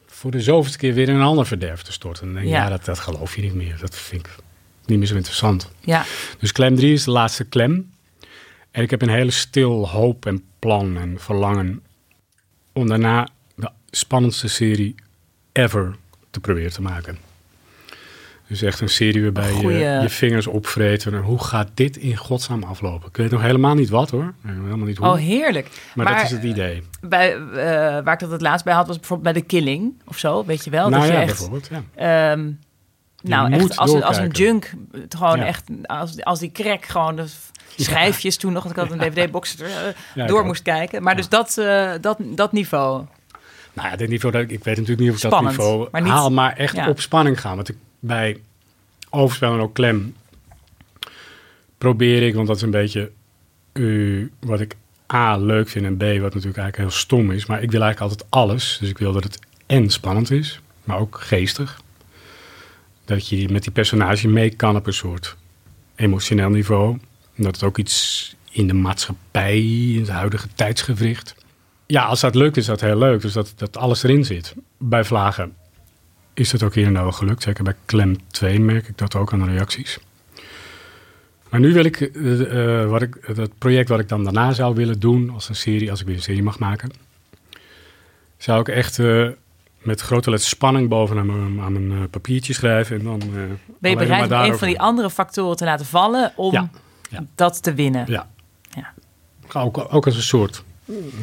[0.05, 2.25] voor de zoveelste keer weer in een ander verderf te storten.
[2.25, 2.63] Dan denk Ja.
[2.63, 3.77] ja, dat, dat geloof je niet meer.
[3.79, 4.35] Dat vind ik
[4.87, 5.71] niet meer zo interessant.
[5.79, 6.05] Ja,
[6.39, 7.91] Dus klem 3 is de laatste klem.
[8.71, 11.81] En ik heb een hele stil hoop en plan en verlangen
[12.73, 14.95] om daarna de spannendste serie
[15.51, 15.95] ever
[16.29, 17.17] te proberen te maken.
[18.47, 21.13] Dus echt een serie waarbij Goeie- je je vingers opvreten.
[21.13, 23.07] En hoe gaat dit in godsnaam aflopen?
[23.09, 24.33] Ik weet nog helemaal niet wat hoor.
[24.45, 25.07] Helemaal niet hoe.
[25.07, 25.69] oh heerlijk.
[25.95, 26.83] maar, dat is het idee.
[27.01, 27.39] Bij, eh,
[28.03, 30.63] waar ik dat het laatst bij had, was bijvoorbeeld bij de Killing of zo, weet
[30.63, 30.89] je wel?
[30.89, 32.37] Nou dat ja, je echt, bijvoorbeeld, ja.
[33.23, 35.45] Nou, echt als, een- als een junk, het gewoon Ja.
[35.45, 37.25] echt, als, als die crack gewoon de
[37.77, 39.69] schijfjes toen nog, want ik had een DVD-box eh,
[40.15, 41.03] Ja, door moest kijken.
[41.03, 43.05] Maar dus dat, eh, dat, dat niveau.
[43.73, 46.11] Nou ja, dit niveau, dat, ik weet natuurlijk niet of ik dat niveau maar niet-
[46.11, 47.55] haal, maar echt op spanning gaan.
[47.55, 48.37] Want ik, bij
[49.09, 50.15] overspel en ook klem
[51.77, 53.11] probeer ik, want dat is een beetje
[53.73, 54.75] eh, wat ik
[55.13, 57.45] A, leuk vind en B, wat natuurlijk eigenlijk heel stom is.
[57.45, 58.77] Maar ik wil eigenlijk altijd alles.
[58.79, 61.81] Dus ik wil dat het en spannend is, maar ook geestig.
[63.07, 65.35] Dat je met die personage mee kan op een soort
[65.95, 66.97] emotioneel niveau.
[67.35, 69.59] Dat het ook iets in de maatschappij,
[69.93, 71.35] in het huidige tijdsgewricht.
[71.85, 73.21] Ja, als dat lukt, is dat heel leuk.
[73.21, 74.55] Dus dat, dat alles erin zit.
[74.77, 75.53] Bij Vlagen
[76.33, 77.43] is dat ook hier en gelukt.
[77.43, 79.99] Zeker bij Klem 2 merk ik dat ook aan de reacties.
[81.49, 84.99] Maar nu wil ik, eh, wat ik het project wat ik dan daarna zou willen
[84.99, 86.91] doen, als een serie, als ik weer een serie mag maken,
[88.37, 89.27] zou ik echt eh,
[89.81, 92.97] met grote letters spanning bovenaan mijn, aan mijn eh, papiertje schrijven.
[92.97, 93.27] En dan, eh,
[93.79, 96.69] Ben je bereid maar om een van die andere factoren te laten vallen om Ja,
[97.09, 97.23] ja.
[97.35, 98.05] dat te winnen?
[98.07, 98.27] Ja.
[98.69, 98.93] Ja.
[99.61, 100.63] Ook, ook als een soort,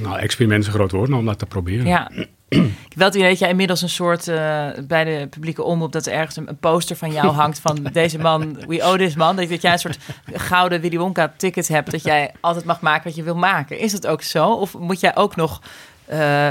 [0.03, 1.87] nou, experiment is een groot woord, maar om dat te proberen.
[1.87, 2.11] Ja.
[2.55, 5.93] Ik heb wel het idee dat jij inmiddels een soort eh, bij de publieke omroep
[5.93, 9.15] dat er ergens een, een poster van jou hangt van deze man, we owe this
[9.15, 9.37] man.
[9.37, 9.99] Dat, dat jij een soort
[10.51, 13.79] gouden Willy Wonka ticket hebt dat jij altijd mag maken wat je wil maken.
[13.79, 14.53] Is dat ook zo?
[14.53, 15.63] Of moet jij ook nog
[16.05, 16.49] eh,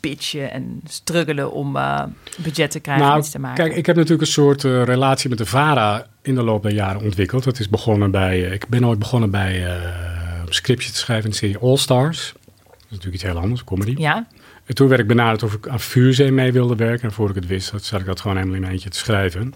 [0.00, 2.02] pitchen en struggelen om eh,
[2.36, 3.64] budget te krijgen om Nou, iets te maken?
[3.64, 6.72] kijk, ik heb natuurlijk een soort eh, relatie met de VARA in de loop der
[6.72, 7.44] jaren ontwikkeld.
[7.44, 11.30] Dat is begonnen bij, eh, ik ben ooit begonnen bij een scriptje te schrijven in
[11.30, 12.32] de serie All Stars.
[12.32, 13.94] Dat is natuurlijk iets heel anders, comedy.
[13.98, 14.26] Ja?
[14.64, 17.08] En toen werd ik benaderd of ik aan Vuurzee mee wilde werken.
[17.08, 19.54] En voordat ik het wist, zat ik dat gewoon helemaal in mijn eentje te schrijven.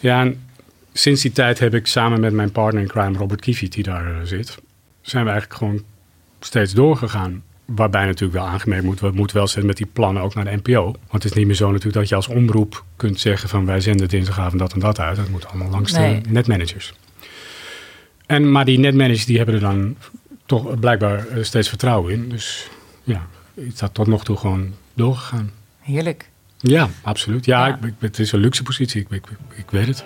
[0.00, 0.46] Ja, en
[0.92, 4.26] sinds die tijd heb ik samen met mijn partner in crime, Robert Kiefiet, die daar
[4.26, 4.58] zit,
[5.00, 5.82] zijn we eigenlijk gewoon
[6.40, 7.42] steeds doorgegaan.
[7.74, 10.56] Waarbij natuurlijk wel aangemerkt moet, we moeten wel zetten met die plannen ook naar de
[10.62, 10.82] NPO.
[10.84, 13.80] Want het is niet meer zo natuurlijk dat je als omroep kunt zeggen van wij
[13.80, 15.16] zenden dinsdagavond dat en dat uit.
[15.16, 16.20] Dat moet allemaal langs Nee.
[16.20, 16.92] de netmanagers.
[18.26, 19.96] En, maar die netmanagers die hebben er dan
[20.46, 22.28] toch blijkbaar eh, steeds vertrouwen in.
[22.28, 22.68] Dus
[23.04, 25.50] ja, is dat tot nog toe gewoon doorgegaan.
[25.80, 26.28] Heerlijk.
[26.58, 27.44] Ja, absoluut.
[27.44, 27.78] Ja, Ja.
[27.86, 29.00] Ik- het is een luxe positie.
[29.00, 30.04] Ik, ik, ik weet het.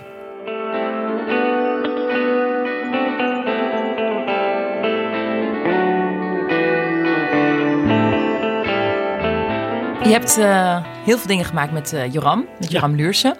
[10.05, 13.37] Je hebt eh, heel veel dingen gemaakt met eh, Joram, met Joram Luursen.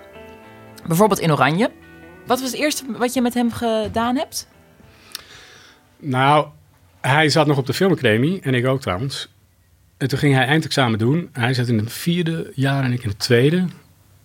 [0.88, 1.72] Bijvoorbeeld in Oranje.
[2.26, 4.48] Wat was het eerste wat je met hem gedaan hebt?
[6.00, 6.48] Nou,
[7.02, 9.34] hij zat nog op de filmacademie en ik ook trouwens.
[9.98, 11.30] En toen ging hij eindexamen doen.
[11.32, 13.66] Hij zat in het vierde jaar en ik in het tweede.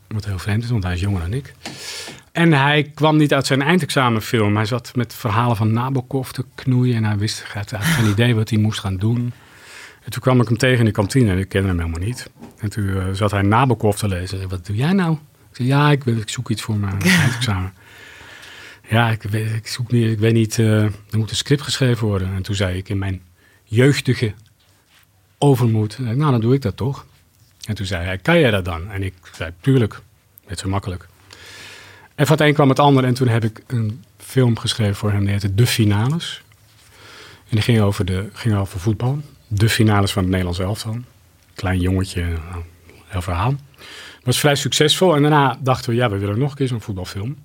[0.09, 1.55] Wat heel vreemd is, want hij is jonger dan ik.
[2.33, 4.57] En hij kwam niet uit zijn eindexamenfilm.
[4.57, 6.97] Hij zat met verhalen van Nabokov te knoeien.
[6.97, 9.33] En hij wist hij had geen idee wat hij moest gaan doen.
[10.11, 12.31] En toen kwam ik hem tegen in de kantine en ik kende hem helemaal niet.
[12.59, 14.41] En toen eh, zat hij Nabokov te lezen.
[14.41, 15.13] En wat doe jij nou?
[15.51, 17.73] Ik zei, ja, ik, ik zoek iets voor mijn eindexamen.
[18.89, 22.07] Ja, ik weet, ik zoek niet, ik weet niet, eh, er moet een script geschreven
[22.07, 22.35] worden.
[22.35, 23.23] En toen zei ik in mijn
[23.65, 24.35] jeugdige
[25.39, 27.07] overmoed, eh, nou dan doe ik dat toch.
[27.65, 28.91] En toen zei hij, kan jij dat dan?
[28.91, 30.01] En ik zei, tuurlijk,
[30.49, 31.09] net zo makkelijk.
[32.15, 35.11] En van het een kwam het ander en toen heb ik een film geschreven voor
[35.11, 36.43] hem, die heette De Finales.
[37.49, 39.21] En die ging over, de, ging over voetbal.
[39.53, 40.97] De finales van het Nederlands elftal.
[41.55, 42.63] Klein jongetje, nou,
[43.07, 43.55] heel verhaal.
[44.23, 47.37] Was vrij succesvol en daarna dachten we, ja, we willen nog een keer zo'n voetbalfilm.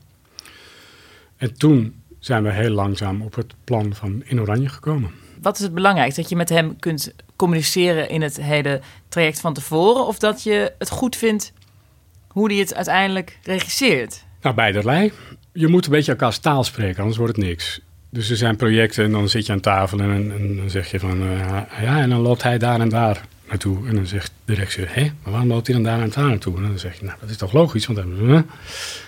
[1.38, 5.12] En toen zijn we heel langzaam op het plan van In Oranje gekomen.
[5.42, 6.22] Wat is het belangrijkste?
[6.22, 10.08] Dat je met hem kunt communiceren in het hele traject van tevoren?
[10.08, 11.54] Of dat je het goed vindt
[12.28, 14.24] hoe hij het uiteindelijk regisseert?
[14.42, 15.12] Nou, beiderlei.
[15.54, 17.82] Je moet een beetje elkaars taal spreken, anders wordt het niks.
[18.16, 21.00] Dus er zijn projecten en dan zit je aan tafel en, en dan zeg je
[21.00, 21.22] van...
[21.22, 23.88] eh, ja, en dan loopt hij daar en daar naartoe.
[23.88, 26.58] En dan zegt de regisseur, hé, maar waarom loopt hij dan daar en daar naartoe?
[26.58, 27.86] En dan zeg je, nou, dat is toch logisch?
[27.86, 28.36] Want dan, uh,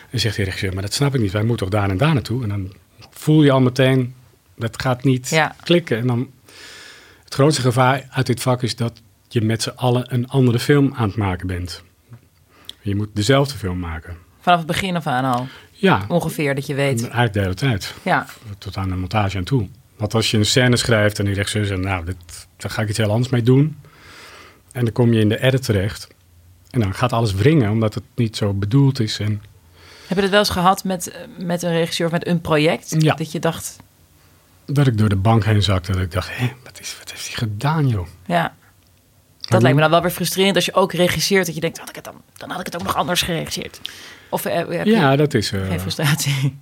[0.10, 1.32] en zegt de regisseur, maar dat snap ik niet.
[1.32, 2.43] Wij moeten toch daar en daar naartoe?
[2.43, 2.74] En dan
[3.10, 4.13] voel je al meteen,
[4.56, 5.56] dat gaat niet Ja.
[5.63, 5.98] klikken.
[5.98, 6.30] En dan,
[7.24, 10.93] het grootste gevaar uit dit vak is dat je met z'n allen een andere film
[10.96, 11.84] aan het maken bent.
[12.82, 14.15] Je moet dezelfde film maken.
[14.41, 15.48] Vanaf het begin af aan al?
[15.80, 16.06] Ja.
[16.08, 17.02] Ongeveer, dat je weet.
[17.02, 17.94] Eigenlijk de hele tijd.
[18.02, 18.26] Ja.
[18.58, 19.68] Tot aan de montage aan toe.
[19.98, 22.16] Want als je een scène schrijft en die zegt, nou, dit,
[22.58, 23.78] daar ga ik iets heel anders mee doen.
[24.72, 26.08] En dan kom je in de edit terecht.
[26.70, 29.20] En dan gaat alles wringen, omdat het niet zo bedoeld is.
[29.20, 29.42] En
[30.08, 32.96] Heb je het wel eens gehad met, met een regisseur of met een project?
[33.00, 33.13] Ja.
[33.16, 33.76] Dat je dacht,
[34.66, 35.92] dat ik door de bank heen zakte.
[35.92, 38.08] Dat ik dacht, hé, wat, is, wat heeft hij gedaan, joh?
[38.26, 38.56] ja.
[39.40, 41.46] Dat lijkt me dan wel weer frustrerend als je ook regisseert.
[41.46, 43.82] Dat je denkt, had ik het dan, dan had ik het ook nog anders geregisseerd.
[44.30, 45.52] Of eh, heb je Ja, dat is...
[45.52, 46.58] eh, geen frustratie?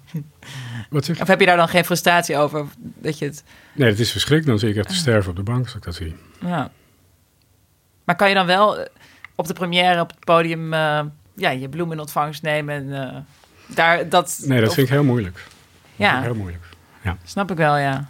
[0.90, 1.22] Wat zeg je?
[1.22, 2.66] Of heb je daar dan geen frustratie over?
[2.78, 4.60] Dat je het, Nee, dat is verschrikkelijk.
[4.60, 6.16] Dan zie ik echt te sterven op de bank als ik dat zie.
[6.42, 6.72] ja.
[8.04, 8.86] Maar kan je dan wel eh,
[9.36, 11.00] op de première, op het podium, eh,
[11.36, 13.16] ja, je bloem in ontvangst nemen en eh,
[13.76, 14.42] daar dat...
[14.46, 15.36] Nee, dat of- vind ik heel moeilijk.
[15.36, 15.44] Dat
[15.96, 16.22] Ja.
[16.22, 16.64] heel moeilijk.
[17.04, 17.18] Ja.
[17.24, 18.08] Snap ik wel, ja.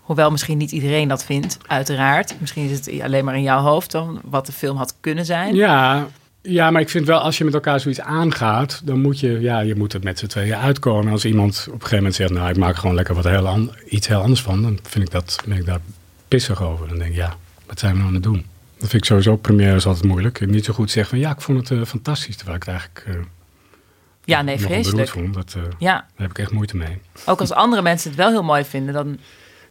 [0.00, 2.34] Hoewel misschien niet iedereen dat vindt, uiteraard.
[2.40, 5.54] Misschien is het alleen maar in jouw hoofd dan wat de film had kunnen zijn.
[5.54, 6.06] Ja,
[6.42, 9.60] ja, maar ik vind wel, als je met elkaar zoiets aangaat, dan moet je, ja,
[9.60, 11.06] je moet het met z'n tweeën uitkomen.
[11.06, 13.48] En als iemand op een gegeven moment zegt, nou, ik maak gewoon lekker wat heel
[13.48, 15.80] an- iets heel anders van, dan vind ik, dat, ben ik daar
[16.28, 16.88] pissig over.
[16.88, 18.46] Dan denk ik, ja, wat zijn we nou aan het doen?
[18.78, 20.40] Dat vind ik sowieso, première is altijd moeilijk.
[20.40, 22.74] Ik niet zo goed zeggen van, ja, ik vond het eh, fantastisch, terwijl ik het
[22.74, 23.14] eigenlijk eh
[24.24, 25.08] Ja, nee, vreselijk.
[25.08, 25.34] vond.
[25.34, 25.92] Dat, eh, Ja.
[25.94, 26.98] Daar heb ik echt moeite mee.
[27.26, 29.18] Ook als andere mensen het wel heel mooi vinden, dan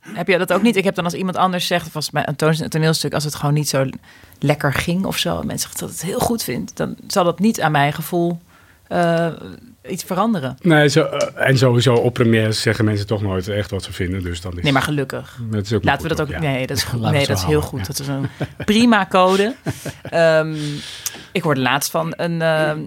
[0.01, 0.75] heb je dat ook niet.
[0.75, 3.53] Ik heb dan als iemand anders zegt, of als bij een toneelstuk, als het gewoon
[3.53, 3.85] niet zo
[4.39, 7.39] lekker ging of zo, en mensen zeggen dat het heel goed vindt, dan zal dat
[7.39, 8.39] niet aan mijn gevoel
[8.87, 9.27] eh,
[9.89, 10.57] iets veranderen.
[10.61, 14.23] Nee, zo, eh, en sowieso op premières zeggen mensen toch nooit echt wat ze vinden.
[14.23, 15.39] Dus dan is, Nee, maar gelukkig.
[15.51, 16.29] Dat is ook Laten we dat ook.
[16.29, 16.39] ja.
[16.39, 17.01] Nee, dat is goed.
[17.01, 17.79] Nee, dat is heel goed.
[17.79, 17.85] ja.
[17.85, 18.27] Dat is een
[18.65, 19.55] prima code.
[20.03, 20.55] Ehm,
[21.31, 22.41] ik hoorde laatst van een.
[22.41, 22.83] ehm, eh,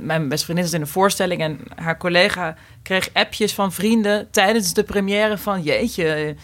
[0.00, 4.74] mijn beste vriendin zat in een voorstelling en haar collega kreeg appjes van vrienden tijdens
[4.74, 6.36] de première van jeetje,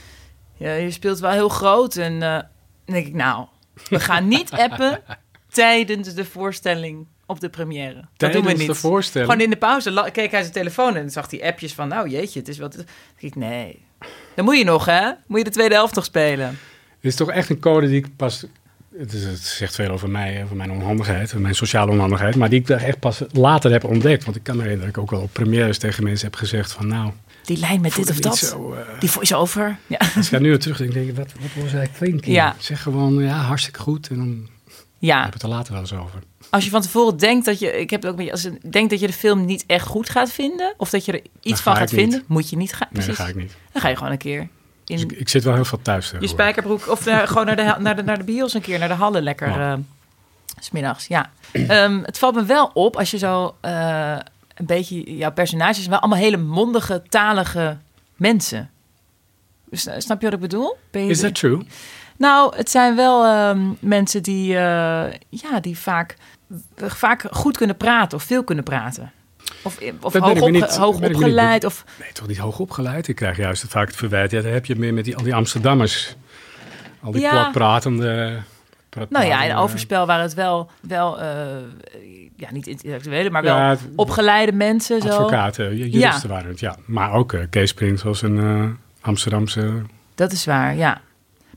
[0.56, 1.96] je speelt wel heel groot.
[1.96, 2.38] En eh,
[2.84, 3.46] denk ik, nou,
[3.88, 5.02] we gaan niet appen
[5.48, 8.04] tijdens de voorstelling op de première.
[8.16, 8.66] Dat doen we niet.
[8.66, 9.30] de voorstelling?
[9.30, 12.38] Gewoon in de pauze keek hij zijn telefoon en zag hij appjes van, nou jeetje,
[12.38, 12.84] het is wat.
[13.18, 13.84] Ik, nee,
[14.34, 15.10] dan moet je nog, hè?
[15.26, 16.58] Moet je de tweede helft nog spelen?
[17.00, 18.46] Dit is toch echt een code die ik pas.
[18.98, 22.36] Het, is, het zegt veel over mij, over mijn onhandigheid, mijn sociale onhandigheid.
[22.36, 24.24] Maar die ik echt pas later heb ontdekt.
[24.24, 26.72] Want ik kan me herinneren dat ik ook wel op premières tegen mensen heb gezegd
[26.72, 27.12] van nou.
[27.44, 28.36] Die lijn met dit of dat.
[28.36, 29.76] zo, eh, Die voice-over.
[29.86, 29.98] Ja.
[30.16, 32.32] Als ik daar nu weer terug denk, denk ik, wat, wat was hij klinken?
[32.32, 32.56] Ja.
[32.58, 34.08] Zeg gewoon, ja, hartstikke goed.
[34.08, 34.48] En dan
[34.98, 35.18] ja.
[35.18, 36.18] heb ik het er later wel eens over.
[36.50, 37.80] Als je van tevoren denkt dat je...
[37.80, 38.32] Ik heb het ook met je...
[38.32, 40.74] Als je denkt dat je de film niet echt goed gaat vinden...
[40.76, 42.00] of dat je er iets van gaat niet.
[42.00, 42.24] vinden...
[42.26, 42.88] moet je niet gaan.
[42.90, 43.52] Nee, dat ga ik niet.
[43.72, 44.48] Dan ga je gewoon een keer
[44.86, 46.88] in Dus ik, ik zit wel heel veel thuis je spijkerbroek...
[46.88, 49.22] of naar, gewoon naar de, naar, de, naar de bios een keer, naar de hallen
[49.22, 49.48] lekker...
[49.60, 49.72] eh,
[50.60, 51.30] 's smiddags, ja.
[51.52, 54.16] Ehm, het valt me wel op als je zo eh,
[54.54, 55.16] een beetje...
[55.16, 57.76] Jouw personages wel allemaal hele mondige, talige
[58.16, 58.70] mensen.
[59.72, 60.76] Snap je wat ik bedoel?
[60.92, 61.66] Je- Is that true?
[62.18, 66.16] Nou, het zijn wel ehm, mensen die, eh, ja, die vaak,
[66.76, 69.12] vaak goed kunnen praten of veel kunnen praten.
[69.66, 71.64] Of, of Dat hoog, ben ik niet- hoog ben opgeleid.
[71.64, 73.08] Of, Nee, toch niet hoog opgeleid.
[73.08, 74.30] Ik krijg juist vaak het verwijt.
[74.30, 76.16] Ja, daar heb je meer met die, al die Amsterdammers.
[77.02, 77.30] Al die Ja.
[77.30, 78.04] platpratende...
[78.04, 81.28] nou ja, in pratende- Overspel waren het wel, wel eh,
[82.36, 85.00] ja, niet intellectuele, maar wel Ja, opgeleide mensen.
[85.02, 85.08] Zo.
[85.08, 86.76] Advocaten, ju- juristen waren het, ja.
[86.86, 88.64] Maar ook eh, Kees Prins was een eh,
[89.00, 89.82] Amsterdamse...
[90.14, 91.00] Dat is waar, ja.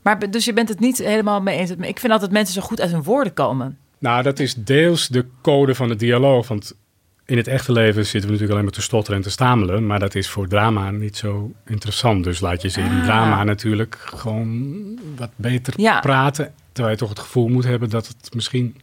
[0.02, 1.70] Maar dus je bent het niet helemaal mee eens.
[1.70, 3.78] Ik vind altijd mensen zo goed uit hun woorden komen.
[3.98, 6.48] Nou, dat is deels de code van de dialoog.
[6.48, 6.74] Want
[7.30, 9.86] in het echte leven zitten we natuurlijk alleen maar te stotteren en te stamelen.
[9.86, 12.24] Maar dat is voor drama niet zo interessant.
[12.24, 13.04] Dus laat je ze in Ah.
[13.04, 16.00] drama natuurlijk gewoon wat beter Ja.
[16.00, 16.52] praten.
[16.72, 18.76] Terwijl je toch het gevoel moet hebben dat het misschien...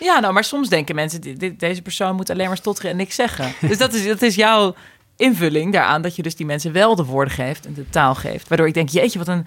[0.00, 2.96] Ja, nou, maar soms denken mensen, dit, dit- deze persoon moet alleen maar stotteren en
[2.96, 3.52] niks zeggen.
[3.68, 4.74] Dus dat is, dat is jouw
[5.16, 8.48] invulling daaraan, dat je dus die mensen wel de woorden geeft en de taal geeft.
[8.48, 9.46] Waardoor ik denk, jeetje, wat een...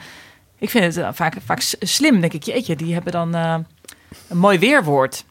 [0.60, 3.56] Ik vind het eh, vaak, vaak slim, denk ik, jeetje, die hebben dan eh,
[4.28, 5.26] een mooi weerwoord.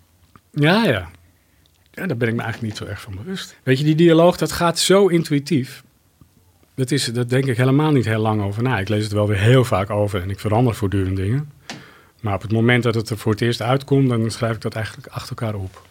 [0.53, 1.09] Ja, ja.
[1.95, 3.57] Ja, daar ben ik me eigenlijk niet zo erg van bewust.
[3.63, 5.83] Weet je, die dialoog, dat gaat zo intuïtief.
[6.75, 8.79] Dat, is, dat denk ik helemaal niet heel lang over na.
[8.79, 11.51] Ik lees het wel weer heel vaak over en ik verander voortdurend dingen.
[12.21, 14.75] Maar op het moment dat het er voor het eerst uitkomt, dan schrijf ik dat
[14.75, 15.83] eigenlijk achter elkaar op.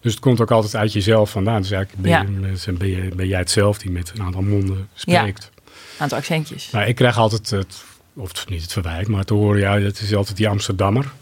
[0.00, 1.60] Dus het komt ook altijd uit jezelf vandaan.
[1.62, 2.20] Dus eigenlijk ben, Ja.
[2.64, 5.50] je, ben, je, ben jij het zelf die met een aantal monden spreekt.
[5.98, 6.70] Aantal accentjes.
[6.70, 10.14] Maar ik krijg altijd het, of niet het verwijt, maar te horen, ja, dat is
[10.14, 11.12] altijd die Amsterdammer.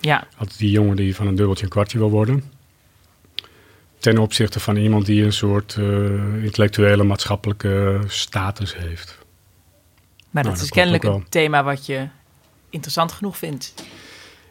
[0.00, 2.44] Ja, Altijd die jongen die van een dubbeltje een kwartje wil worden.
[4.02, 5.84] Ten opzichte van iemand die een soort eh,
[6.44, 9.18] intellectuele, maatschappelijke status heeft.
[10.30, 12.06] maar Nou, dat is kennelijk een thema wat je
[12.70, 13.74] interessant genoeg vindt.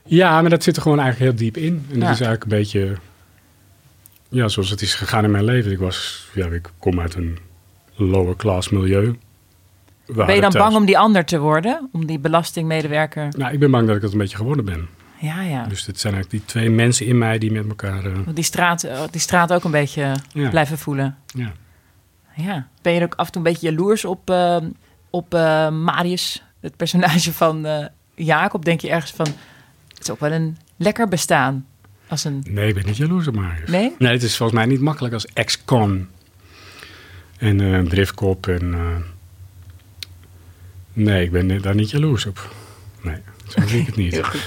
[0.04, 1.86] Ja, maar dat zit er gewoon eigenlijk heel diep in.
[1.92, 2.96] En dat is eigenlijk een beetje,
[4.30, 5.72] ja, zoals het is gegaan in mijn leven.
[5.72, 7.38] Ik was, ja, ik kom uit een
[7.96, 9.18] lower class milieu.
[10.06, 11.90] We Ben je dan thuis- bang om die ander te worden?
[11.92, 13.28] Om die belastingmedewerker?
[13.38, 14.88] Nou, ik ben bang dat ik dat een beetje geworden ben.
[15.22, 15.64] Ja, ja.
[15.66, 18.06] Dus het zijn eigenlijk die twee mensen in mij die met elkaar...
[18.06, 20.50] eh, die straat, eh, die straat ook een beetje Ja.
[20.50, 21.18] blijven voelen.
[21.36, 21.52] ja.
[22.36, 22.68] Ja.
[22.82, 24.58] Ben je er ook af en toe een beetje jaloers op, eh,
[25.10, 25.32] op
[25.72, 27.68] Marius, het personage van
[28.16, 28.66] Jacob?
[28.66, 29.26] Denk je ergens van,
[29.88, 31.66] het is ook wel een lekker bestaan.
[32.08, 32.44] Als een...
[32.50, 33.70] Nee, ik ben niet jaloers op Marius.
[33.70, 33.96] Nee?
[34.00, 36.08] Nee, het is volgens mij niet makkelijk als ex-con.
[37.38, 38.76] En driftkop en...
[40.94, 42.54] nee, ik ben daar niet jaloers op.
[43.02, 43.18] Nee,
[43.52, 44.12] zo zie ik het niet.
[44.14, 44.42] Heel goed.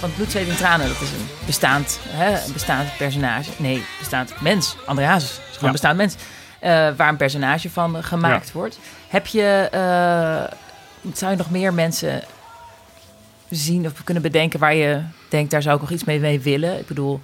[0.00, 3.50] Want bloed, zweet en tranen, dat is een bestaand, hè, een bestaand personage.
[3.56, 4.76] Nee, bestaand mens.
[4.86, 5.66] Andreas is gewoon Ja.
[5.66, 6.14] een bestaand mens.
[6.60, 8.52] eh, waar een personage van gemaakt Ja.
[8.52, 8.78] wordt.
[9.08, 10.56] Heb je, eh,
[11.14, 12.22] zou je nog meer mensen
[13.50, 16.78] zien of kunnen bedenken waar je denkt, daar zou ik nog iets mee, mee willen?
[16.78, 17.20] Ik bedoel,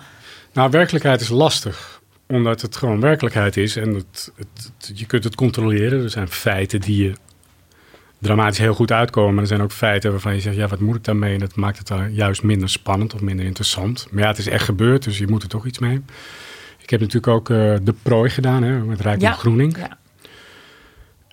[0.52, 2.00] Nou, werkelijkheid is lastig.
[2.26, 3.76] Omdat het gewoon werkelijkheid is.
[3.76, 6.02] En het, het, het- je kunt het controleren.
[6.02, 7.12] Er zijn feiten die je
[8.18, 9.32] dramatisch heel goed uitkomen.
[9.32, 11.32] Maar er zijn ook feiten waarvan je zegt, ja, wat moet ik daarmee?
[11.34, 14.06] En dat maakt het dan juist minder spannend of minder interessant.
[14.10, 16.02] Maar ja, het is echt gebeurd, dus je moet er toch iets mee.
[16.78, 19.36] Ik heb natuurlijk ook eh, De Prooi gedaan, hè, met Rijkman Ja.
[19.36, 19.76] Groening.
[19.78, 19.98] Ja.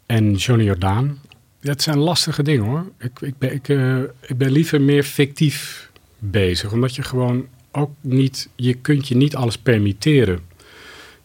[0.05, 1.19] En Johnny Jordaan.
[1.61, 2.85] Dat zijn lastige dingen hoor.
[2.99, 6.71] Ik, ik, ben, ik, eh, ik ben liever meer fictief bezig.
[6.71, 8.49] Omdat je gewoon ook niet...
[8.55, 10.39] Je kunt je niet alles permitteren.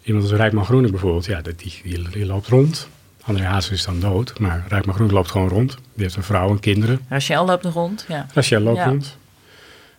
[0.02, 1.24] Iemand als Rijkman Groening bijvoorbeeld.
[1.24, 2.88] Ja, die, die, die loopt rond.
[3.22, 4.38] André Hazes is dan dood.
[4.38, 5.70] Maar Rijkman Groening loopt gewoon rond.
[5.94, 7.00] Die heeft een vrouw en kinderen.
[7.08, 8.04] Rachel loopt nog rond.
[8.08, 8.26] Ja.
[8.34, 8.86] Rachel loopt Ja.
[8.88, 9.16] rond.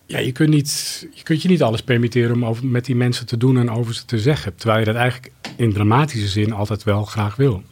[0.08, 3.26] Ja, je kunt, niet, je kunt je niet alles permitteren om over, met die mensen
[3.26, 4.56] te doen en over ze te zeggen.
[4.56, 7.64] Terwijl je dat eigenlijk in dramatische zin altijd wel graag wil.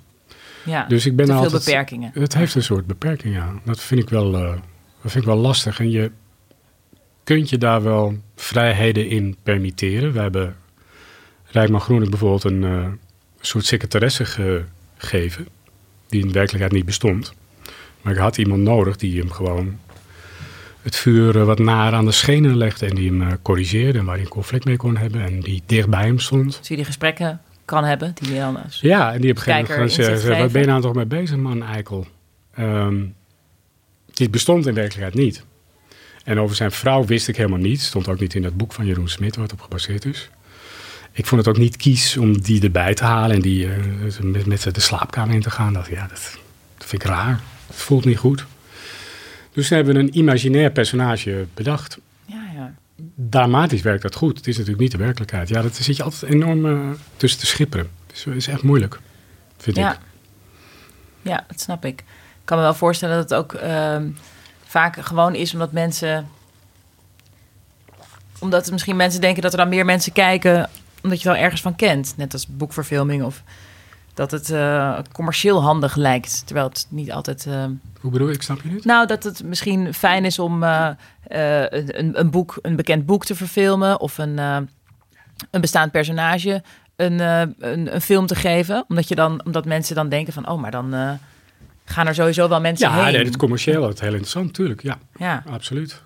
[0.64, 2.12] Ja, Dus ik ben te veel altijd, beperkingen.
[2.14, 3.54] Het heeft een soort beperking, ja.
[3.64, 4.52] Dat vind ik wel, eh,
[5.02, 5.80] dat vind ik wel lastig.
[5.80, 6.12] En je
[7.24, 10.14] kunt je daar wel vrijheden in permitteren.
[10.14, 10.56] We hebben
[11.46, 12.88] Rijkman Groening bijvoorbeeld een eh,
[13.40, 14.26] soort secretaresse
[14.98, 15.48] gegeven.
[16.08, 17.34] Die in werkelijkheid niet bestond.
[18.02, 19.80] Maar ik had iemand nodig die hem gewoon
[20.82, 22.86] het vuur eh, wat naar aan de schenen legde.
[22.86, 25.22] En die hem corrigeerde en waar hij een conflict mee kon hebben.
[25.22, 26.54] En die dicht bij hem stond.
[26.54, 29.44] Zie je die gesprekken kan hebben, die je dan als Ja, en die op een
[29.44, 32.08] gegeven moment zeggen, wat ben je nou toch mee bezig, man, eikel?
[32.56, 32.96] Ehm
[34.14, 35.44] dit bestond in werkelijkheid niet.
[36.24, 37.86] En over zijn vrouw wist ik helemaal niets.
[37.86, 40.30] Stond ook niet in dat boek van Jeroen Smit, waar het op gebaseerd is.
[41.12, 44.46] Ik vond het ook niet kies om die erbij te halen en die eh, met,
[44.46, 45.74] met de slaapkamer in te gaan.
[45.74, 46.38] Dat, ja, dat,
[46.78, 47.40] dat vind ik raar.
[47.68, 48.46] Het voelt niet goed.
[49.52, 52.00] Dus toen hebben we een imaginair personage bedacht.
[53.34, 54.38] Dramatisch werkt dat goed.
[54.38, 55.50] Het is natuurlijk niet de werkelijkheid.
[55.50, 57.90] Ja, dat zit je altijd enorm eh, tussen te schipperen.
[58.08, 59.00] Het is, is echt moeilijk,
[59.58, 59.94] vind ja.
[59.94, 60.00] ik.
[61.22, 62.00] Ja, dat snap ik.
[62.00, 62.06] Ik
[62.44, 64.10] kan me wel voorstellen dat het ook ehm,
[64.66, 66.30] vaak gewoon is omdat mensen...
[68.40, 70.70] Omdat misschien mensen denken dat er dan meer mensen kijken...
[71.04, 72.14] omdat je er wel ergens van kent.
[72.18, 73.44] Net als boekverfilming of
[74.14, 76.44] dat het eh, commercieel handig lijkt.
[76.46, 77.46] Terwijl het niet altijd.
[77.46, 77.66] eh,
[78.00, 78.34] Hoe bedoel je?
[78.34, 78.86] Ik snap je niet.
[78.86, 80.90] nou, dat het misschien fijn is om eh,
[81.70, 86.64] een, een boek, een bekend boek te verfilmen of een, een bestaand personage
[86.96, 88.86] een, een, een film te geven.
[88.88, 91.20] Omdat, je dan, omdat mensen dan denken van, oh, maar dan
[91.86, 93.14] gaan er sowieso wel mensen Ja, heen.
[93.14, 94.84] nee, het commercieel is heel interessant, natuurlijk.
[94.84, 95.44] Ja, Ja.
[95.50, 96.02] absoluut.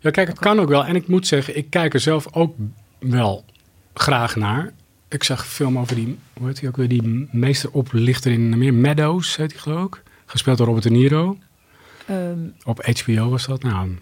[0.00, 0.84] Ja, kijk, het kan ook wel.
[0.84, 2.56] En ik moet zeggen, ik kijk er zelf ook
[2.98, 3.44] wel
[3.94, 4.72] graag naar.
[5.08, 8.74] Ik zag een film over die, hoe heet die ook weer, die meesteroplichter in meer
[8.74, 10.02] Meadows, heet die geloof ik.
[10.26, 11.38] Gespeeld door Robert De Niro.
[12.06, 13.62] Ehm, Op HBO was dat.
[13.62, 13.96] Nou,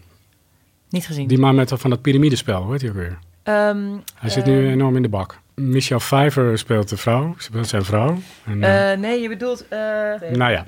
[0.88, 1.26] niet gezien.
[1.28, 3.18] die man met van dat piramidespel, hoe heet die ook weer?
[3.42, 5.38] Ehm, Hij zit ehm, nu enorm in de bak.
[5.54, 8.18] Michelle Pfeiffer speelt de vrouw, speelt zijn vrouw.
[8.44, 9.68] En, eh, eh, nee, je bedoelt...
[9.68, 9.78] eh,
[10.32, 10.66] nou ja,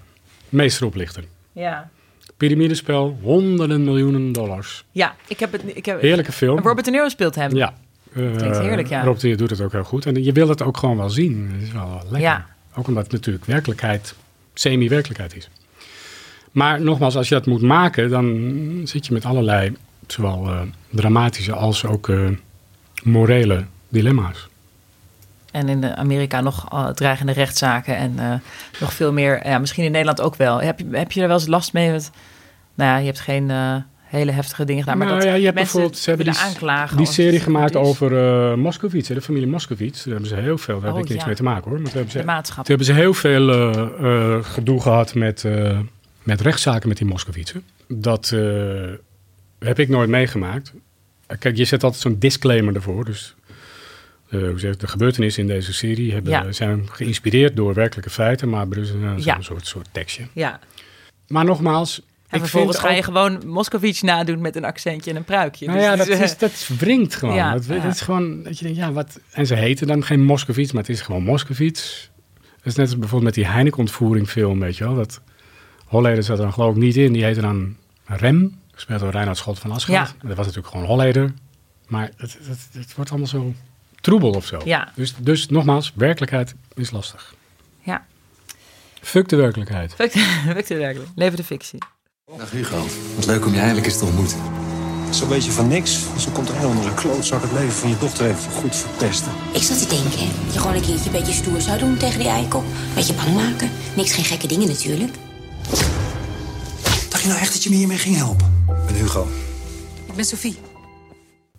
[0.48, 1.24] meesteroplichter.
[1.52, 1.90] ja.
[2.36, 4.84] Piramidespel, honderden miljoenen dollars.
[4.92, 5.62] Ja, ik heb het...
[5.74, 6.58] Ik heb, Heerlijke film.
[6.58, 7.56] Robert De Niro speelt hem.
[7.56, 7.74] Ja.
[8.18, 9.02] Eh, Klinkt heerlijk, ja.
[9.02, 10.06] De Niro doet het ook heel goed.
[10.06, 11.50] En je wil het ook gewoon wel zien.
[11.52, 12.20] Het is wel lekker.
[12.20, 12.46] Ja.
[12.74, 14.14] Ook omdat het natuurlijk werkelijkheid,
[14.54, 15.48] semi-werkelijkheid is.
[16.52, 20.60] Maar nogmaals, als je dat moet maken, dan zit je met allerlei, zowel eh,
[20.90, 22.28] dramatische als ook eh,
[23.02, 24.48] morele dilemma's.
[25.50, 28.34] En in Amerika nog eh, dreigende rechtszaken en eh,
[28.80, 29.46] nog veel meer.
[29.46, 30.60] Ja, misschien in Nederland ook wel.
[30.62, 31.90] Heb je, heb je er wel eens last mee?
[31.90, 32.10] Met,
[32.74, 33.74] nou ja, je hebt geen eh,
[34.08, 34.98] hele heftige dingen gedaan.
[34.98, 36.96] Maar Nou dat ja, je hebt bijvoorbeeld, ze hebben die, aanklagen.
[36.96, 37.80] die als serie gemaakt is.
[37.80, 38.16] over
[38.50, 40.02] eh Moskowitz, hè, de familie Moskowitz.
[40.04, 41.26] Daar hebben ze heel veel, daar heb Oh, ik niks ja.
[41.26, 41.80] mee te maken hoor.
[41.80, 42.64] Maar toen hebben ze, De maatschappij.
[42.76, 45.44] toen hebben ze heel veel eh, eh, gedoe gehad met,
[46.22, 47.62] met rechtszaken met die Moskowitsen.
[47.88, 48.34] Dat
[49.58, 50.72] heb ik nooit meegemaakt.
[51.38, 53.04] Kijk, je zet altijd zo'n disclaimer ervoor.
[53.04, 53.34] Dus
[54.30, 56.52] hoe zeg ik, de gebeurtenissen in deze serie hebben, Ja.
[56.52, 59.40] zijn geïnspireerd door werkelijke feiten, maar er is een, Ja.
[59.40, 60.22] soort, soort tekstje.
[60.32, 60.60] Ja.
[61.28, 65.10] Maar nogmaals, En ik vervolgens vind ga je ook- gewoon Moskovits nadoen met een accentje
[65.10, 65.66] en een pruikje.
[65.66, 67.34] nou Dus ja, dat, is, dat wringt gewoon.
[67.34, 67.88] Ja, dat, dat ja.
[67.88, 69.20] is gewoon, dat je denkt, ja, wat...
[69.32, 72.10] En ze heten dan geen Moskovits, maar het is gewoon Moskovits.
[72.56, 74.94] Het is net als bijvoorbeeld met die Heineken-ontvoering film, weet je wel.
[74.94, 75.20] Dat
[75.86, 77.12] Holleder zat er dan geloof ik niet in.
[77.12, 77.76] Die heette dan
[78.06, 79.78] Rem, gespeeld door Reinhard Schot van.
[79.86, 80.08] Ja.
[80.22, 81.32] Dat was natuurlijk gewoon Holleder.
[81.86, 83.54] Maar het, het, het wordt allemaal zo
[84.00, 84.60] troebel of zo.
[84.64, 84.92] Ja.
[84.94, 87.34] Dus, dus nogmaals, werkelijkheid is lastig.
[87.80, 88.06] Ja.
[89.00, 89.94] Fuck de werkelijkheid.
[89.94, 90.18] Fuck de-
[90.54, 91.10] fuck de werkelijk.
[91.14, 91.78] Leven de fictie.
[92.36, 92.84] Dag Hugo.
[93.14, 94.38] Wat leuk om je eindelijk eens te ontmoeten.
[95.14, 96.00] Zo weet je van niks.
[96.18, 99.32] Zo komt er een onder een klootzak het leven van je dochter even goed verpesten.
[99.52, 102.28] Ik zat te denken, je gewoon een keertje een beetje stoer zou doen tegen die
[102.28, 102.64] eikel.
[102.94, 103.70] Beetje bang maken.
[103.96, 105.12] Niks, geen gekke dingen natuurlijk.
[107.08, 108.64] Dacht je nou echt dat je me hiermee ging helpen?
[108.68, 109.26] Ik ben Hugo.
[110.06, 110.56] Ik ben Sophie.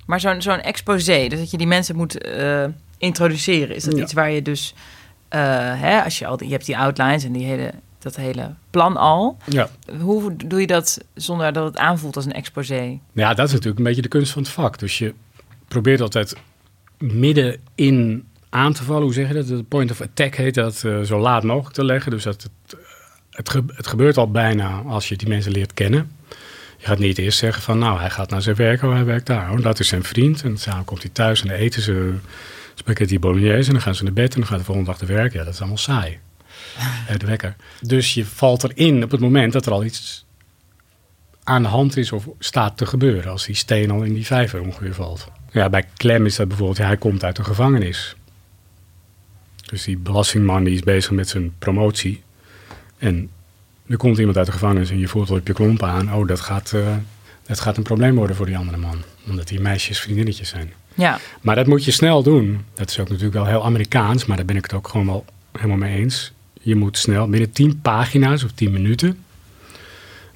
[0.05, 2.65] Maar zo'n zo'n exposé, dus dat je die mensen moet eh,
[2.97, 4.03] introduceren, is dat Ja.
[4.03, 4.73] iets waar je dus,
[5.29, 5.39] eh,
[5.81, 8.97] hè, als je al die, je hebt die outlines en die hele, dat hele plan
[8.97, 9.37] al.
[9.45, 9.69] Ja.
[9.99, 12.99] Hoe doe je dat zonder dat het aanvoelt als een exposé?
[13.13, 14.79] Ja, dat is natuurlijk een beetje de kunst van het vak.
[14.79, 15.13] Dus je
[15.67, 16.35] probeert altijd
[16.97, 19.01] middenin aan te vallen.
[19.03, 19.47] Hoe zeg je dat?
[19.47, 22.11] De point of attack heet dat eh, zo laat mogelijk te leggen.
[22.11, 22.77] Dus dat het,
[23.31, 26.11] het, ge- het gebeurt al bijna als je die mensen leert kennen.
[26.77, 29.25] Je gaat niet eerst zeggen van, nou, hij gaat naar zijn werk, oh, hij werkt
[29.25, 29.51] daar.
[29.51, 30.43] Oh, dat is zijn vriend.
[30.43, 32.13] En samen komt hij thuis en dan eten ze
[32.73, 33.67] spaghetti bolognese.
[33.67, 35.33] En dan gaan ze naar bed en dan gaat de volgende dag te werk.
[35.33, 36.19] Ja, dat is allemaal saai.
[37.07, 37.55] Eh, de wekker.
[37.81, 40.25] Dus je valt erin op het moment dat er al iets
[41.43, 43.31] aan de hand is of staat te gebeuren.
[43.31, 45.27] Als die steen al in die vijver ongeveer valt.
[45.51, 48.15] Ja, bij Clem is dat bijvoorbeeld, ja, hij komt uit de gevangenis.
[49.65, 52.23] Dus die belastingman die is bezig met zijn promotie.
[52.97, 53.29] En
[53.87, 56.13] er komt iemand uit de gevangenis en je voelt al op je klompen aan.
[56.13, 56.95] Oh, dat gaat, eh,
[57.45, 59.03] dat gaat een probleem worden voor die andere man.
[59.27, 60.73] Omdat die meisjes vriendinnetjes zijn.
[60.93, 61.19] Ja.
[61.41, 62.65] Maar dat moet je snel doen.
[62.73, 65.25] Dat is ook natuurlijk wel heel Amerikaans, maar daar ben ik het ook gewoon wel
[65.51, 66.31] helemaal mee eens.
[66.59, 69.23] Je moet snel, binnen 10 pagina's of 10 minuten,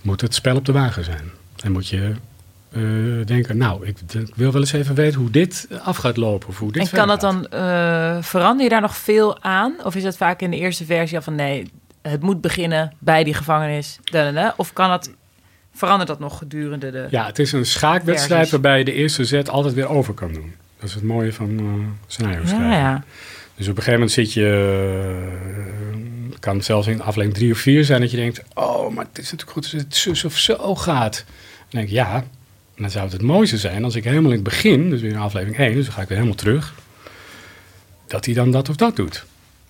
[0.01, 1.31] moet het spel op de wagen zijn.
[1.63, 2.13] En moet je
[2.71, 2.81] eh,
[3.25, 6.47] denken, nou, ik, ik wil wel eens even weten hoe dit af gaat lopen.
[6.49, 9.73] Of hoe dit en kan dat dan, eh, verander je daar nog veel aan?
[9.83, 11.71] Of is dat vaak in de eerste versie al van nee,
[12.01, 13.99] het moet beginnen bij die gevangenis?
[14.03, 14.53] da, da, da?
[14.57, 15.11] Of kan dat,
[15.73, 17.07] verandert dat nog gedurende de...
[17.09, 18.51] Ja, het is een schaakwedstrijd versies?
[18.51, 20.53] waarbij je de eerste zet altijd weer over kan doen.
[20.79, 21.65] Dat is het mooie van eh
[22.07, 22.69] scenario schrijven.
[22.69, 23.03] Ja, ja.
[23.55, 24.49] Dus op een gegeven moment zit je,
[26.39, 29.31] kan zelfs in aflevering drie of vier zijn dat je denkt, oh, maar het is
[29.31, 31.23] natuurlijk goed als het zus of zo gaat.
[31.25, 32.23] Dan denk ik, ja,
[32.77, 35.17] dan zou het het mooiste zijn als ik helemaal in het begin, dus weer in
[35.17, 36.73] aflevering 1, dus dan ga ik weer helemaal terug,
[38.07, 39.25] dat hij dan dat of dat doet.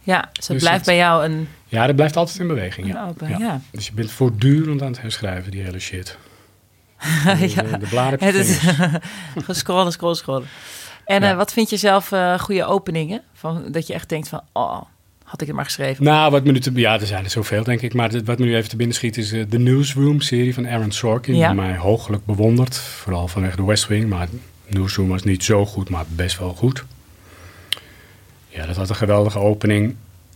[0.05, 1.47] Ja, dus het Dus blijft het- bij jou een...
[1.67, 2.87] Ja, dat blijft altijd in beweging.
[2.87, 3.07] Ja.
[3.07, 3.61] Open, ja.
[3.71, 6.17] Dus je bent voortdurend aan het herschrijven, die hele shit.
[7.55, 7.61] ja.
[7.61, 8.59] de, de bladen op je Het is
[9.45, 10.47] gescrollen, scrollen, scrollen.
[11.05, 11.31] En Ja.
[11.31, 13.21] eh, wat vind je zelf eh, goede openingen?
[13.33, 14.81] Van, dat je echt denkt van, oh,
[15.33, 16.03] had ik het maar geschreven.
[16.03, 17.93] Nou, wat me nu te, ja, er zijn er zoveel, denk ik.
[17.93, 20.91] Maar dit- wat me nu even te binnen schiet is eh, de Newsroom-serie van Aaron
[20.91, 21.35] Sorkin.
[21.35, 21.47] Ja.
[21.47, 22.77] Die mij hoogelijk bewondert.
[22.77, 24.09] Vooral vanwege de West Wing.
[24.09, 24.27] Maar
[24.67, 26.83] Newsroom was niet zo goed, maar best wel goed.
[28.47, 29.95] Ja, dat had een geweldige opening.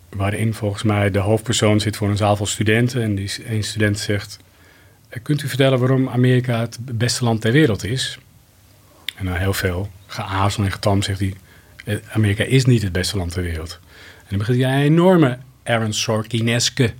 [0.10, 3.02] waarin volgens mij de hoofdpersoon zit voor een zaal vol studenten.
[3.02, 4.40] En die een student zegt:
[5.10, 8.18] "Eh, Kunt u vertellen waarom Amerika het beste land ter wereld is?
[9.16, 11.34] En na heel veel geazel en getam zegt hij:
[11.86, 13.80] "Eh, Amerika is niet het beste land ter wereld.
[14.28, 16.94] En dan begint hij een enorme Aaron Sorkineske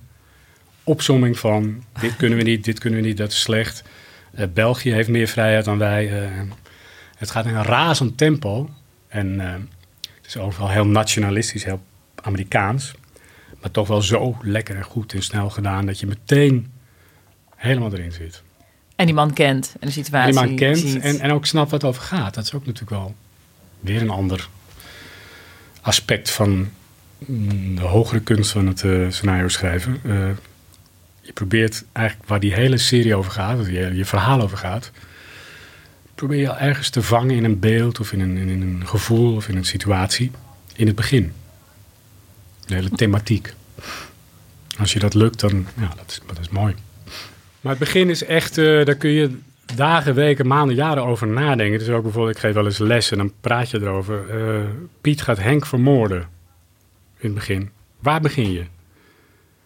[0.84, 3.84] opsomming van: dit kunnen we niet, dit kunnen we niet, dat is slecht.
[4.34, 6.24] Eh, België heeft meer vrijheid dan wij.
[6.24, 6.32] eh,
[7.18, 8.70] het gaat in een razend tempo.
[9.08, 9.54] En eh,
[10.02, 11.82] het is overal heel nationalistisch, heel
[12.16, 12.94] Amerikaans.
[13.62, 16.72] Maar toch wel zo lekker en goed en snel gedaan dat je meteen
[17.56, 18.44] helemaal erin zit.
[18.96, 21.02] En die man kent en de En situatie die man kent ziet.
[21.02, 22.34] en, en ook snapt wat het over gaat.
[22.34, 23.16] Dat is ook natuurlijk wel
[23.80, 24.50] weer een ander
[25.82, 26.70] aspect van
[27.76, 30.00] de hogere kunst van het eh, scenario schrijven.
[30.04, 30.30] Eh,
[31.22, 34.92] je probeert eigenlijk waar die hele serie over gaat, waar je, verhaal over gaat,
[36.16, 39.48] probeer je ergens te vangen in een beeld of in een, in een gevoel of
[39.48, 40.32] in een situatie
[40.76, 41.32] in het begin.
[42.66, 43.54] De hele thematiek.
[44.80, 46.76] Als je dat lukt, dan ja, dat is, dat is mooi.
[47.62, 49.38] Maar het begin is echt, eh, daar kun je
[49.76, 51.80] dagen, weken, maanden, jaren over nadenken.
[51.80, 54.26] Dus ook bijvoorbeeld, ik geef wel eens les en dan praat je erover.
[55.02, 56.37] Piet gaat Henk vermoorden.
[57.18, 57.70] In het begin.
[58.00, 58.66] Waar begin je?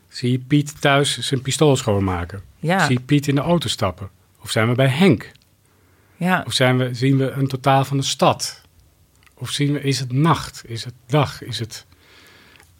[0.07, 2.41] Zie je Piet thuis zijn pistool schoonmaken?
[2.59, 2.85] Ja.
[2.85, 4.09] Zie je Piet in de auto stappen?
[4.41, 5.31] Of zijn we bij Henk?
[6.15, 6.43] Ja.
[6.47, 8.61] Of zijn we, zien we een totaal van de stad?
[9.33, 10.61] Of zien we, is het nacht?
[10.65, 11.43] Is het dag?
[11.43, 11.85] Is het...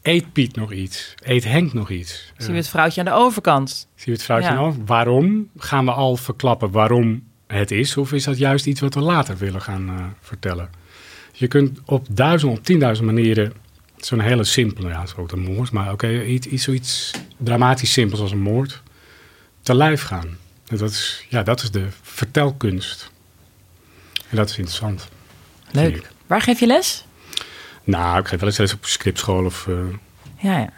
[0.02, 1.14] Eet Piet nog iets?
[1.22, 2.32] Eet Henk nog iets?
[2.36, 3.70] Zien we het vrouwtje aan de overkant?
[3.70, 4.54] Zie je het foutje Ja.
[4.54, 4.74] nou?
[4.86, 5.48] Waarom?
[5.56, 7.96] Gaan we al verklappen waarom het is?
[7.96, 10.70] Of is dat juist iets wat we later willen gaan eh, vertellen?
[11.32, 13.52] Je kunt op duizend, op tienduizend manieren
[14.06, 17.92] zo'n hele simpele, ja, het is ook een moord, maar oké, iets, iets, zoiets dramatisch
[17.92, 18.82] simpels als een moord
[19.62, 20.36] te lijf gaan.
[20.66, 23.10] En dat is, ja, dat is de vertelkunst.
[24.28, 25.08] En dat is interessant.
[25.70, 26.10] Leuk.
[26.26, 27.04] Waar geef je les?
[27.84, 29.74] Nou, ik geef wel eens les op scriptschool of eh,
[30.38, 30.72] Ja, ja.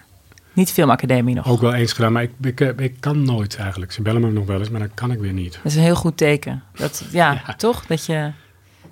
[0.52, 1.48] Niet filmacademie nog.
[1.48, 3.92] ook wel eens gedaan, maar ik, ik, eh, ik kan nooit eigenlijk.
[3.92, 5.52] Ze bellen me nog wel eens, maar dan kan ik weer niet.
[5.52, 6.62] Dat is een heel goed teken.
[6.74, 7.86] Dat, ja, toch?
[7.86, 8.30] Dat je...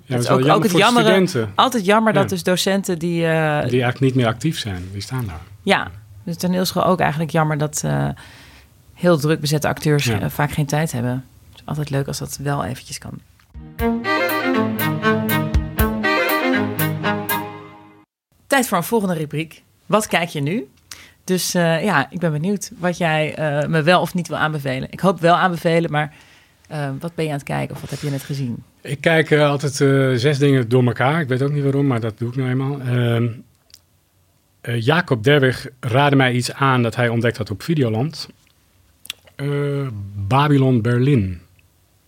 [0.05, 1.51] Ja, dat is ook, jammer ook het studenten.
[1.55, 3.25] altijd jammer dat dus docenten die...
[3.25, 3.29] eh,
[3.69, 5.41] Die eigenlijk niet meer actief zijn, die staan daar.
[5.61, 5.91] Ja,
[6.23, 8.09] dus toneelschool ook eigenlijk jammer dat eh,
[8.93, 10.19] heel druk bezette acteurs Ja.
[10.19, 11.11] eh, vaak geen tijd hebben.
[11.51, 13.19] Het is altijd leuk als dat wel eventjes kan.
[18.47, 19.63] Tijd voor een volgende rubriek.
[19.85, 20.67] Wat kijk je nu?
[21.23, 23.33] Dus ja, ik ben benieuwd wat jij
[23.67, 24.91] me wel of niet wil aanbevelen.
[24.91, 26.13] Ik hoop wel aanbevelen, maar
[26.73, 28.63] eh, wat ben je aan het kijken of wat heb je net gezien?
[28.83, 31.21] Ik kijk eh, altijd eh, zes dingen door elkaar.
[31.21, 32.81] Ik weet ook niet waarom, maar dat doe ik nou eenmaal.
[32.81, 33.27] Ehm,
[34.61, 38.29] eh, Jacob Derwig raadde mij iets aan dat hij ontdekt had op Videoland.
[40.27, 41.41] Babylon Berlin.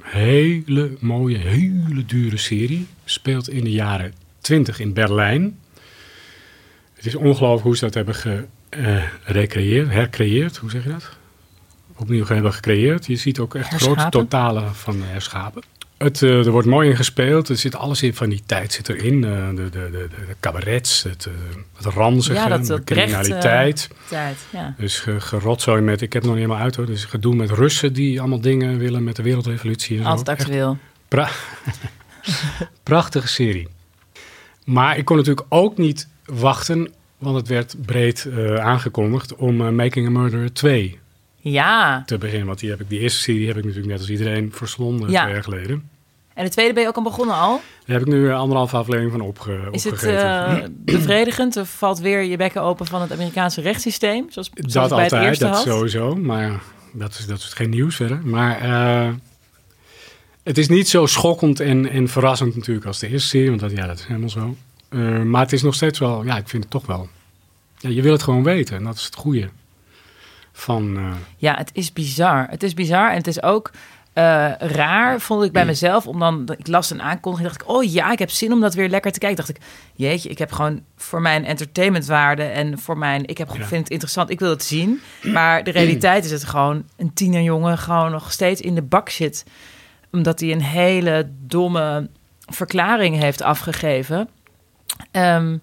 [0.04, 2.88] Hele mooie, hele dure serie.
[3.06, 5.60] Speelt in de jaren 20 in Berlijn.
[6.94, 10.58] Het is ongelooflijk hoe ze dat hebben gerecreëerd, hercreëerd.
[10.58, 11.18] Hoe zeg je dat?
[11.98, 13.06] Opnieuw hebben gecreëerd.
[13.06, 15.62] Je ziet ook echt grote totalen van de herschapen.
[15.98, 17.50] Het, eh, er wordt mooi in gespeeld.
[17.50, 19.24] Er zit alles in van die tijd zit erin.
[19.24, 21.34] Eh, de, de, de, de, cabarets, het, eh,
[21.76, 23.90] het ranzige, Ja, dat- de Brecht, eh, criminaliteit.
[24.08, 24.76] tijd, ja.
[24.78, 26.86] Dus ge, gerotzooi met, ik heb het nog niet helemaal uit hoor.
[26.86, 30.00] Dus gedoe met Russen die allemaal dingen willen met de wereldrevolutie.
[30.00, 30.06] En.
[30.06, 30.78] Altijd actueel.
[31.08, 31.30] pra-
[32.84, 33.68] prachtige serie.
[34.66, 39.70] Maar ik kon natuurlijk ook niet wachten, want het werd breed eh, aangekondigd om eh,
[39.70, 41.00] Making a Murderer 2
[41.52, 42.48] Ja, te beginnen.
[42.48, 45.22] Want die, heb ik, die eerste serie heb ik natuurlijk net als iedereen verslonden Ja.
[45.22, 45.90] twee jaar geleden.
[46.34, 47.62] en de tweede ben je ook al begonnen al.
[47.86, 50.62] Daar heb ik nu eh, anderhalve aflevering van opge, Is het opgegeten.
[50.64, 54.26] eh, bevredigend of valt weer je bekken open van het Amerikaanse rechtssysteem?
[54.30, 55.64] Zoals, zoals dat het bij het altijd, eerste dat had?
[55.64, 56.16] sowieso.
[56.16, 56.62] Maar
[56.94, 58.20] dat is, dat is geen nieuws verder.
[58.24, 59.14] Maar eh,
[60.44, 63.50] het is niet zo schokkend en, en verrassend natuurlijk als de eerste serie.
[63.50, 64.56] Want dat, ja, dat is helemaal zo.
[65.24, 67.08] Maar het is nog steeds wel, ja, ik vind het toch wel.
[67.78, 68.76] Ja, je wil het gewoon weten.
[68.78, 69.50] En dat is het goede.
[70.58, 72.48] Van, eh, Ja, het is bizar.
[72.50, 73.72] Het is bizar en het is ook
[74.14, 76.08] eh, raar, vond ik bij mezelf.
[76.08, 78.74] Om dan, ik las een aankondiging dacht ik, oh ja, ik heb zin om dat
[78.74, 79.38] weer lekker te kijken.
[79.38, 83.70] Dacht ik, jeetje, ik heb gewoon voor mijn entertainmentwaarde en voor mijn, ik heb, vind
[83.70, 85.02] het interessant, ik wil het zien.
[85.24, 89.46] Maar de realiteit is het gewoon een tienerjongen gewoon nog steeds in de bak zit.
[90.12, 92.10] Omdat hij een hele domme
[92.46, 94.30] verklaring heeft afgegeven.
[95.12, 95.58] Ehm,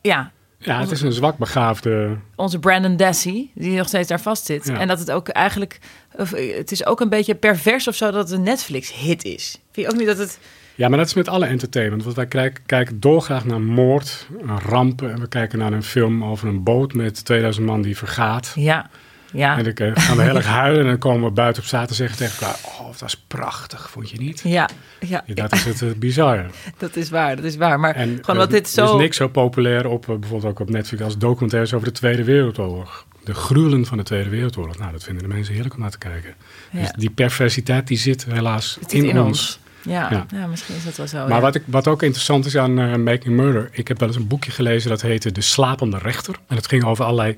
[0.00, 0.32] ja,
[0.62, 2.16] ja, het is een zwak begaafde.
[2.36, 4.66] onze Brandon Dassey, die nog steeds daar vast zit.
[4.66, 4.78] Ja.
[4.78, 5.78] En dat het ook eigenlijk,
[6.16, 9.60] eh, het is ook een beetje pervers of zo dat het een Netflix-hit is.
[9.72, 10.38] Vind je ook niet dat het,
[10.74, 12.02] Ja, maar dat is met alle entertainment.
[12.04, 14.26] Want wij kijken, kijken dolgraag naar moord,
[14.66, 15.12] rampen.
[15.12, 18.52] En we kijken naar een film over een boot met 2000 man die vergaat.
[18.54, 18.90] ja,
[19.32, 19.58] Ja.
[19.58, 22.08] En dan gaan we heel erg huilen en dan komen we buiten op zaterdag en
[22.08, 22.80] zeggen tegen elkaar...
[22.80, 24.40] Oh, dat was prachtig, vond je niet?
[24.44, 24.68] Ja,
[25.00, 25.22] ja.
[25.26, 26.46] Ja, dat is het eh, bizarre.
[26.78, 27.80] Dat is waar, dat is waar.
[27.80, 28.94] Maar En gewoon wat eh, dit Er zo...
[28.94, 32.24] is niks zo populair op, eh, bijvoorbeeld ook op Netflix, als documentaires over de Tweede
[32.24, 33.06] Wereldoorlog.
[33.24, 34.78] De gruwelen van de Tweede Wereldoorlog.
[34.78, 36.34] Nou, dat vinden de mensen heerlijk om naar te kijken.
[36.70, 36.80] Ja.
[36.80, 39.26] Dus die perversiteit die zit helaas zit in, in ons.
[39.28, 39.60] ons.
[39.82, 40.26] Ja, Ja.
[40.32, 40.46] ja.
[40.46, 41.28] misschien is dat wel zo.
[41.28, 44.16] Maar wat, ik, wat ook interessant is aan eh, Making Murder, ik heb wel eens
[44.16, 46.34] een boekje gelezen dat heette De Slapende Rechter.
[46.46, 47.36] En het ging over allerlei,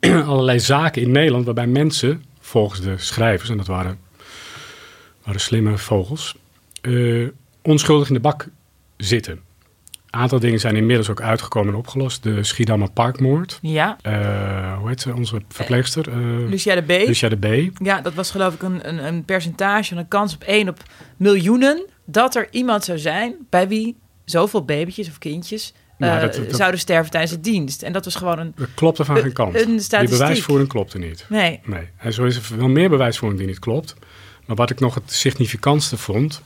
[0.26, 3.98] allerlei zaken in Nederland waarbij mensen, volgens de schrijvers, en dat waren,
[5.24, 6.36] waren slimme vogels,
[6.80, 7.28] eh,
[7.62, 8.48] onschuldig in de bak
[8.96, 9.40] zitten.
[10.14, 12.22] Aantal dingen zijn inmiddels ook uitgekomen en opgelost.
[12.22, 13.58] De Schiedammer Parkmoord.
[13.62, 13.96] Ja.
[14.02, 15.14] Eh, hoe heet ze?
[15.14, 16.08] Onze verpleegster?
[16.08, 16.88] Eh, Lucia de B.
[17.06, 17.36] Lucia de
[17.70, 17.78] B.
[17.84, 20.82] Ja, dat was geloof ik een, een, een percentage, een kans op 1 op
[21.16, 21.86] miljoenen...
[22.06, 25.72] dat er iemand zou zijn bij wie zoveel babytjes of kindjes...
[25.98, 27.82] Nou, eh, dat- dat- zouden sterven tijdens de dienst.
[27.82, 28.52] En dat was gewoon een...
[28.58, 29.54] Er klopte van een- geen kant.
[29.60, 30.18] Een Die statistiek.
[30.18, 31.26] bewijsvoering klopte niet.
[31.28, 31.60] Nee.
[31.64, 31.88] nee.
[31.96, 33.94] En zo is er veel meer bewijsvoering die niet klopt.
[34.46, 36.42] Maar wat ik nog het significantste vond,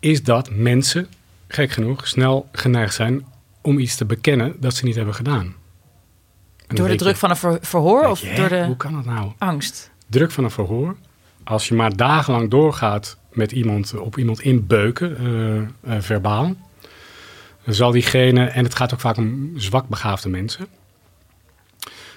[0.00, 1.08] is dat mensen,
[1.52, 3.26] gek genoeg, snel geneigd zijn
[3.60, 5.54] om iets te bekennen dat ze niet hebben gedaan.
[6.66, 8.92] En Door de druk je, van een ver- verhoor of je, door de Hoe kan
[8.92, 9.32] dat nou?
[9.38, 9.90] angst?
[10.06, 10.96] Druk van een verhoor.
[11.44, 16.54] Als je maar dagenlang doorgaat met iemand, op iemand inbeuken, eh, eh, verbaal,
[17.64, 20.66] dan zal diegene, en het gaat ook vaak om zwak begaafde mensen,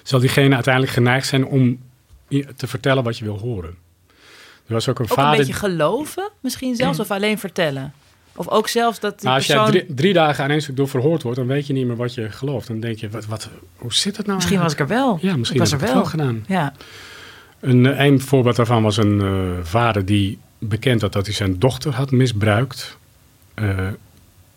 [0.02, 1.82] zal diegene uiteindelijk geneigd zijn om
[2.56, 3.76] te vertellen wat je wil horen.
[4.66, 5.30] Er was ook een Ook vader.
[5.32, 7.92] een beetje geloven misschien zelfs, of alleen vertellen?
[8.36, 9.72] Of ook zelfs dat die Nou, als persoon...
[9.72, 11.96] jij drie, drie dagen aan één stuk door verhoord wordt, dan weet je niet meer
[11.96, 12.66] wat je gelooft.
[12.66, 14.38] Dan denk je, wat, wat, hoe zit het nou?
[14.38, 15.18] Misschien was ik er wel.
[15.20, 16.04] Ja, misschien ik was er wel.
[16.04, 16.44] gedaan.
[16.46, 16.72] Ja.
[17.60, 21.58] Een, eh, een voorbeeld daarvan was een eh, vader die bekend had dat hij zijn
[21.58, 22.96] dochter had misbruikt.
[23.54, 23.86] Eh,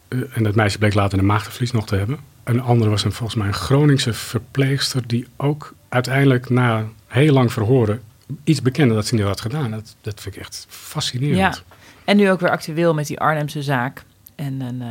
[0.07, 2.19] en dat meisje bleek later een maagdenvlies nog te hebben.
[2.43, 7.53] Een andere was een, volgens mij een Groningse verpleegster die ook uiteindelijk na heel lang
[7.53, 8.01] verhoren
[8.43, 9.71] iets bekende dat ze niet had gedaan.
[9.71, 11.38] Dat, dat vind ik echt fascinerend.
[11.38, 11.76] ja.
[12.08, 14.03] En nu ook weer actueel met die Arnhemse zaak.
[14.36, 14.88] En een, eh,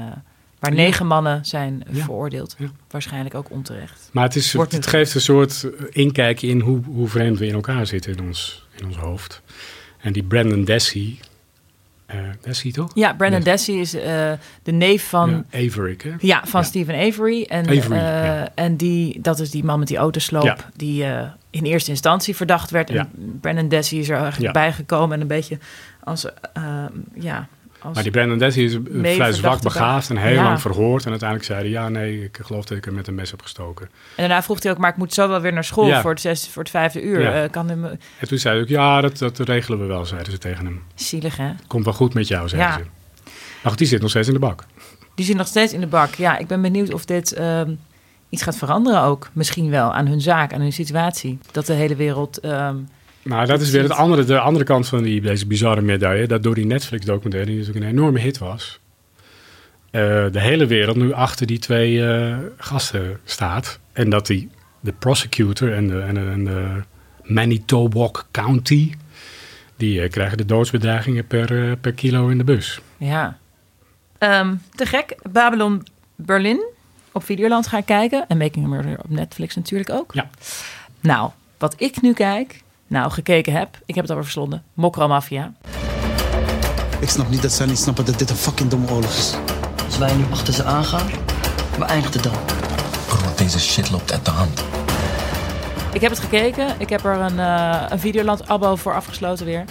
[0.59, 0.77] waar Ja.
[0.77, 2.03] negen mannen zijn Ja.
[2.05, 2.57] veroordeeld.
[2.91, 4.09] Waarschijnlijk ook onterecht.
[4.12, 7.47] Maar het, is, Wordt het geeft een soort eh, inkijkje in hoe, hoe vreemd we
[7.47, 9.43] in elkaar zitten in ons, in ons hoofd.
[10.01, 11.19] En die Brandon Dessy,
[12.07, 12.91] eh Dessy toch?
[12.95, 14.39] Ja, Brandon Dessy is de
[14.73, 15.45] neef van...
[15.53, 16.11] Avery, hè?
[16.19, 17.43] Ja, van Stephen Avery.
[17.43, 21.05] En, Avery, en die, dat is die man met die autosloop die
[21.51, 22.89] in eerste instantie verdacht werd.
[22.89, 22.99] Ja.
[23.17, 25.59] En Brandon Dessy is er eigenlijk bijgekomen en een beetje
[26.07, 26.25] als...
[26.53, 26.85] eh,
[27.15, 27.49] ja,
[27.81, 30.43] als Maar die Brandon Dessy is vrij zwak begaafd en heel Ja.
[30.43, 31.05] lang verhoord.
[31.05, 33.43] En uiteindelijk zei hij, ja nee, ik geloof dat ik hem met een mes heb
[33.43, 33.87] gestoken.
[33.87, 36.01] En daarna vroeg hij ook, maar ik moet zo wel weer naar school Ja.
[36.01, 37.21] voor, het zes, voor het vijfde uur.
[37.21, 37.43] Ja.
[37.43, 40.33] Eh, kan hem, En toen zei hij ook, ja, dat, dat regelen we wel, zeiden
[40.33, 40.83] ze tegen hem.
[40.95, 41.51] zielig, hè?
[41.67, 42.85] Komt wel goed met jou, zeiden ze.
[43.63, 44.65] Maar goed, die zit nog steeds in de bak.
[45.15, 46.15] Die zit nog steeds in de bak.
[46.15, 47.75] Ja, ik ben benieuwd of dit ehm,
[48.29, 49.29] iets gaat veranderen ook.
[49.33, 51.39] Misschien wel aan hun zaak, aan hun situatie.
[51.53, 52.39] Dat de hele wereld...
[52.41, 52.77] ehm,
[53.27, 56.27] Nou, dat is weer het andere, de andere kant van die, deze bizarre medaille.
[56.27, 58.79] Dat door die Netflix-documentaire, die natuurlijk een enorme hit was...
[59.91, 60.01] eh,
[60.31, 63.79] de hele wereld nu achter die twee eh, gasten staat.
[63.93, 64.51] En dat die,
[64.81, 66.83] de prosecutor en de, en de, en de
[67.22, 68.95] Manitowoc County...
[69.77, 72.81] die eh, krijgen de doodsbedreigingen per, per kilo in de bus.
[72.97, 73.39] Ja.
[74.18, 75.16] Ehm, te gek.
[75.31, 76.64] Babylon Berlin
[77.12, 78.24] op Videoland gaan kijken.
[78.29, 80.14] En Making a Murder op Netflix natuurlijk ook.
[80.14, 80.31] Ja.
[81.01, 84.62] Nou, wat ik nu kijk, nou gekeken heb, ik heb het alweer verslonden.
[84.74, 85.53] Mokro Mafia.
[87.01, 89.34] Ik snap niet dat zij niet snappen dat dit een fucking domme oorlog is.
[89.84, 91.07] Als wij nu achter ze aangaan,
[91.78, 92.32] waar eindigt het dan?
[93.07, 94.64] Broer, deze shit loopt uit de hand.
[95.93, 96.74] Ik heb het gekeken.
[96.78, 99.64] Ik heb er een, eh een Videoland-abo voor afgesloten weer.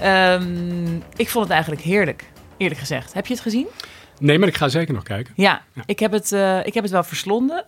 [0.00, 2.24] Ehm, ik vond het eigenlijk heerlijk,
[2.56, 3.12] eerlijk gezegd.
[3.12, 3.66] Heb je het gezien?
[4.18, 5.32] Nee, maar ik ga zeker nog kijken.
[5.36, 7.64] Ja, Ik, heb het, eh, ik heb het wel verslonden.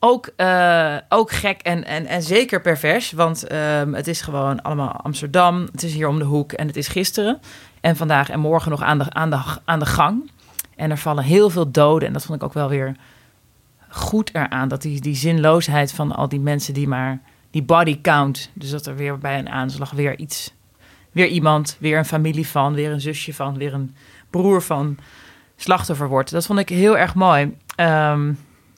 [0.00, 3.12] Ook, eh, ook gek en, en, en zeker pervers.
[3.12, 5.68] Want ehm, het is gewoon allemaal Amsterdam.
[5.72, 7.40] Het is hier om de hoek en het is gisteren.
[7.80, 10.30] En vandaag en morgen nog aan de, aan de, aan de gang.
[10.76, 12.08] En er vallen heel veel doden.
[12.08, 12.96] En dat vond ik ook wel weer
[13.88, 14.68] goed eraan.
[14.68, 17.20] Dat die, die zinloosheid van al die mensen die maar...
[17.50, 18.50] Die body count.
[18.52, 20.54] Dus dat er weer bij een aanslag weer iets...
[21.12, 23.94] Weer iemand, weer een familie van, weer een zusje van, weer een
[24.30, 24.98] broer van
[25.56, 26.30] slachtoffer wordt.
[26.30, 27.56] Dat vond ik heel erg mooi.
[27.76, 28.32] Ehm,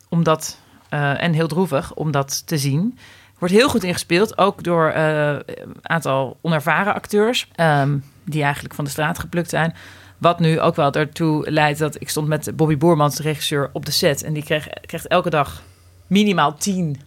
[0.08, 0.59] omdat,
[0.90, 2.98] eh, en heel droevig om dat te zien.
[3.38, 7.48] Wordt heel goed ingespeeld, ook door eh, een aantal onervaren acteurs.
[7.54, 9.74] ehm, die eigenlijk van de straat geplukt zijn.
[10.18, 13.86] Wat nu ook wel ertoe leidt dat ik stond met Bobby Boermans, de regisseur, op
[13.86, 14.22] de set.
[14.22, 15.62] En die kreeg, kreeg elke dag
[16.06, 17.00] minimaal tien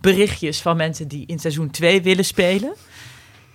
[0.00, 2.74] berichtjes van mensen die in seizoen 2 willen spelen.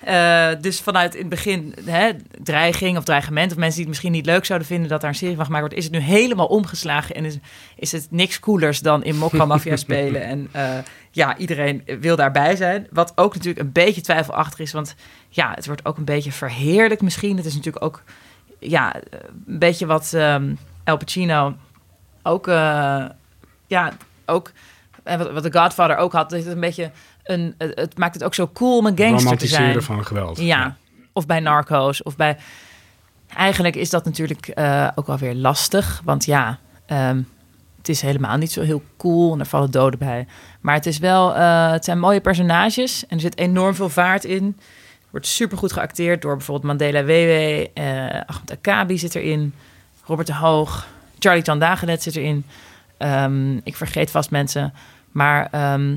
[0.04, 3.52] Eh, dus vanuit in het begin hè, dreiging of dreigement...
[3.52, 4.90] of mensen die het misschien niet leuk zouden vinden...
[4.90, 5.78] dat daar een serie van gemaakt wordt...
[5.78, 7.38] is het nu helemaal omgeslagen en is,
[7.76, 10.24] is het niks coolers dan in Mokka Mafia spelen.
[10.24, 10.78] En eh,
[11.12, 12.88] ja, iedereen wil daarbij zijn.
[12.92, 14.72] Wat ook natuurlijk een beetje twijfelachtig is...
[14.72, 14.96] want
[15.30, 17.38] ja, het wordt ook een beetje verheerlijk misschien.
[17.38, 18.04] Het is natuurlijk ook
[18.60, 18.96] ja,
[19.48, 21.56] een beetje wat ehm El Pacino
[22.24, 22.48] ook...
[22.48, 23.06] eh,
[23.68, 23.92] ja,
[24.26, 24.52] ook...
[25.04, 26.92] En wat, wat The Godfather ook had, is het een beetje
[27.24, 29.62] een, het, maakt het ook zo cool om een gangster te zijn.
[29.62, 30.40] Romantiseren van geweld.
[30.40, 30.76] Ja.
[31.14, 32.38] of bij narco's, of bij...
[33.36, 37.22] Eigenlijk is dat natuurlijk eh, ook wel weer lastig, want ja, ehm,
[37.78, 40.28] het is helemaal niet zo heel cool en er vallen doden bij.
[40.62, 44.24] Maar het is wel, eh, het zijn mooie personages en er zit enorm veel vaart
[44.24, 44.58] in.
[45.10, 49.54] Wordt supergoed geacteerd door bijvoorbeeld Mandela Wewe, eh Ahmed Akabi zit erin,
[50.06, 50.88] Robert de Hoog,
[51.20, 52.46] Charlie Tandagelet zit erin.
[52.98, 54.74] Ehm, ik vergeet vast mensen,
[55.12, 55.96] maar ehm,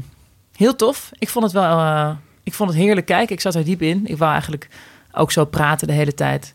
[0.57, 1.11] heel tof.
[1.19, 2.11] Ik vond het wel, eh,
[2.43, 3.35] ik vond het heerlijk kijken.
[3.35, 4.07] Ik zat er diep in.
[4.07, 4.69] Ik wou eigenlijk
[5.13, 6.53] ook zo praten de hele tijd.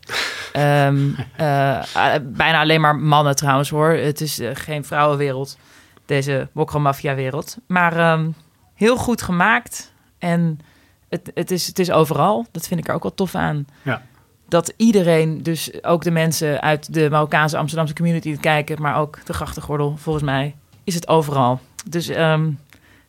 [0.52, 3.90] Eh, bijna alleen maar mannen trouwens hoor.
[3.90, 5.58] Het is geen vrouwenwereld,
[6.06, 7.56] deze Mokro-maffia-wereld.
[7.66, 8.30] Maar ehm,
[8.74, 9.92] heel goed gemaakt.
[10.18, 10.60] En
[11.08, 12.46] het, het, is, het is overal.
[12.50, 13.66] Dat vind ik er ook wel tof aan.
[13.82, 14.02] Ja.
[14.48, 19.32] Dat iedereen, dus ook de mensen uit de Marokkaanse Amsterdamse community kijken, maar ook de
[19.32, 21.60] grachtengordel, volgens mij, is het overal.
[21.86, 22.50] Dus ehm,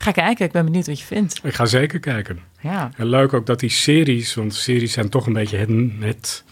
[0.04, 0.46] ga kijken.
[0.46, 1.40] Ik ben benieuwd wat je vindt.
[1.44, 2.40] Ik ga zeker kijken.
[2.62, 2.92] Ja.
[2.98, 6.44] En leuk ook dat die series, want series zijn toch een beetje het, het,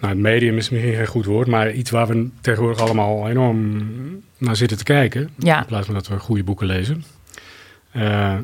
[0.00, 4.22] nou, het medium is misschien geen goed woord, maar iets waar we tegenwoordig allemaal enorm
[4.38, 5.30] naar zitten te kijken.
[5.38, 5.58] Ja.
[5.58, 7.04] In plaats van dat we goede boeken lezen.
[7.90, 8.38] Eh,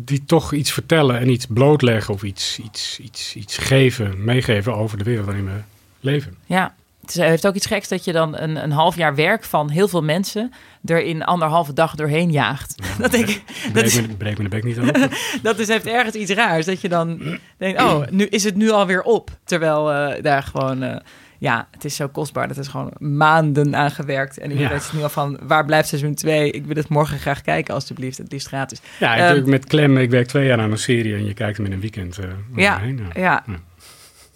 [0.00, 4.98] die toch iets vertellen en iets blootleggen of iets, iets, iets, iets geven, meegeven over
[4.98, 5.60] de wereld waarin we
[6.00, 6.34] leven.
[6.46, 6.74] Ja,
[7.08, 9.70] het is- heeft ook iets geks dat je dan een, een half jaar werk van
[9.70, 10.52] heel veel mensen
[10.84, 12.74] er in anderhalve dag doorheen jaagt.
[12.98, 13.42] dat ik.
[13.62, 14.92] Dat Breek is, me, breek me de bek niet aan.
[15.42, 16.66] dat is, heeft ergens iets raars.
[16.66, 19.30] Dat je dan denkt, oh, nu is het nu alweer op.
[19.44, 20.96] Terwijl eh, daar gewoon, eh,
[21.38, 22.48] ja, het is zo kostbaar.
[22.48, 24.38] Dat is gewoon maanden aan gewerkt.
[24.38, 24.78] En iedereen Ja.
[24.78, 26.50] weet nu al van, waar blijft seizoen 2?
[26.50, 28.18] Ik wil het morgen graag kijken, alstublieft.
[28.18, 28.80] Het liefst gratis.
[28.98, 29.96] Ja, Ehm, natuurlijk met klem.
[29.98, 32.18] Ik werk twee jaar aan een serie en je kijkt hem in een weekend.
[32.18, 32.24] eh,
[32.56, 32.80] Ja,
[33.14, 33.44] ja.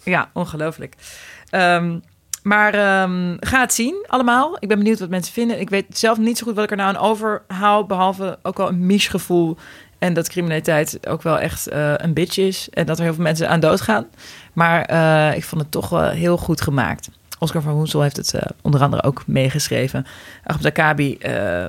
[0.03, 0.95] Ja, ongelooflijk.
[1.49, 1.97] Ehm,
[2.43, 4.57] maar ehm, ga het zien, allemaal.
[4.59, 5.59] Ik ben benieuwd wat mensen vinden.
[5.59, 7.87] Ik weet zelf niet zo goed wat ik er nou aan overhoud...
[7.87, 9.57] behalve ook wel een misch gevoel...
[9.99, 12.69] en dat criminaliteit ook wel echt eh, een bitch is...
[12.69, 14.05] en dat er heel veel mensen aan doodgaan.
[14.53, 17.09] Maar eh, ik vond het toch wel heel goed gemaakt.
[17.39, 20.05] Oscar van Hoensel heeft het eh, onder andere ook meegeschreven.
[20.43, 21.65] Ahmed Akabi eh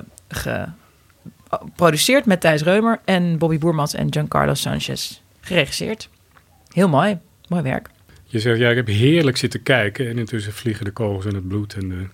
[1.47, 2.99] geproduceerd met Thijs Reumer...
[3.05, 6.09] en Bobby Boermans en Giancarlo Sanchez geregisseerd.
[6.73, 7.17] Heel mooi.
[7.47, 7.89] Mooi werk.
[8.25, 10.09] Je zegt, ja, ik heb heerlijk zitten kijken.
[10.09, 12.05] En intussen vliegen de kogels en het bloed en de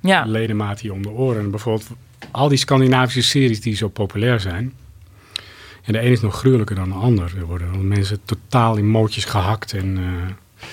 [0.00, 0.24] Ja.
[0.24, 1.42] ledemaat hier om de oren.
[1.42, 1.88] En bijvoorbeeld
[2.30, 4.72] al die Scandinavische series die zo populair zijn.
[5.82, 7.32] En de een is nog gruwelijker dan de ander.
[7.38, 9.72] Er worden mensen totaal in mootjes gehakt.
[9.72, 10.64] En, eh,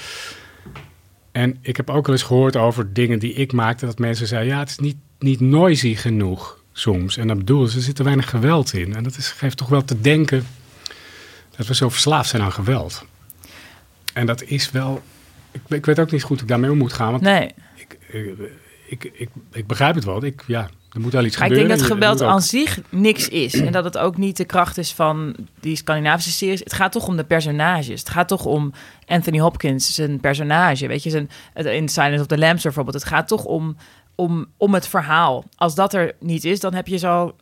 [1.32, 3.86] en ik heb ook wel eens gehoord over dingen die ik maakte.
[3.86, 7.18] Dat mensen zeiden, ja, het is niet, niet noisy genoeg soms.
[7.18, 8.96] En dat bedoelen ze, er zit te weinig geweld in.
[8.96, 10.46] En dat is, geeft toch wel te denken
[11.58, 13.06] dat we zo verslaafd zijn aan geweld.
[14.20, 15.02] En dat is wel.
[15.52, 17.12] Ik, ik weet ook niet goed hoe ik daarmee om moet gaan.
[17.12, 17.52] Want Nee.
[17.76, 17.98] ik,
[18.88, 20.24] ik, ik, ik begrijp het wel.
[20.24, 21.78] Ik, ja, er moet wel iets Maar ik gebeuren.
[21.78, 23.54] denk dat geweld aan zich niks is.
[23.54, 26.60] En dat het ook niet de kracht is van die Scandinavische series.
[26.60, 28.00] Het gaat toch om de personages.
[28.00, 28.74] Het gaat toch om
[29.06, 30.88] Anthony Hopkins, zijn personage.
[30.88, 32.96] Weet je, zijn, in Silence of the Lambs bijvoorbeeld.
[32.96, 33.76] Het gaat toch om,
[34.16, 35.44] om, om het verhaal.
[35.56, 37.36] Als dat er niet is, dan heb je zo,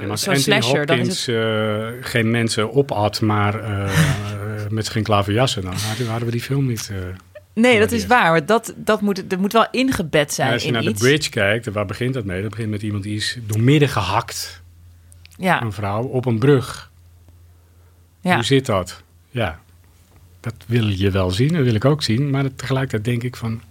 [0.00, 0.86] En als Anthony slasher.
[0.86, 3.90] Dan is Hopkins het, eh, geen mensen opat, maar eh,
[4.70, 5.74] met geen klaverjassen, dan
[6.06, 6.90] hadden, we die film niet.
[6.92, 6.98] eh.
[7.54, 8.30] nee, dat is waar.
[8.30, 11.00] Maar dat, dat moet, dat moet wel ingebed Ja, zijn als je in naar iets.
[11.00, 12.40] de bridge kijkt, waar begint dat mee?
[12.40, 14.62] Dat begint met iemand die is doormidden gehakt.
[15.38, 15.62] Ja.
[15.62, 16.90] Een vrouw op een brug.
[18.20, 18.34] Ja.
[18.34, 19.02] Hoe zit dat?
[19.30, 19.60] Ja,
[20.40, 22.30] dat wil je wel zien, dat wil ik ook zien.
[22.30, 23.62] Maar tegelijkertijd denk ik van,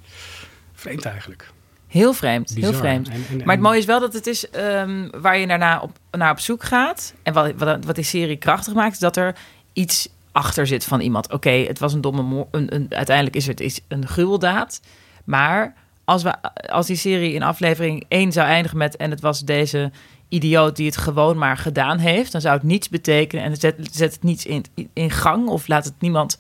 [0.74, 1.52] vreemd eigenlijk.
[1.96, 3.10] Heel vreemd, heel vreemd.
[3.10, 5.92] En- en- maar het mooie is wel dat het is ehm, waar je daarna op,
[6.12, 7.14] naar op zoek gaat.
[7.24, 9.36] En wat, wat, wat die serie krachtig maakt, is dat er
[9.74, 11.32] iets achter zit van iemand.
[11.32, 12.48] Oké, het was een domme.
[12.52, 14.82] Een, een, uiteindelijk is het is een gruweldaad.
[15.24, 15.74] Maar
[16.06, 16.34] als, we,
[16.70, 18.96] als die serie in aflevering 1 zou eindigen met...
[18.96, 19.92] en het was deze
[20.30, 22.32] idioot die het gewoon maar gedaan heeft...
[22.32, 25.48] dan zou het niets betekenen en het zet, zet het niets in, in gang...
[25.48, 26.38] of laat het niemand,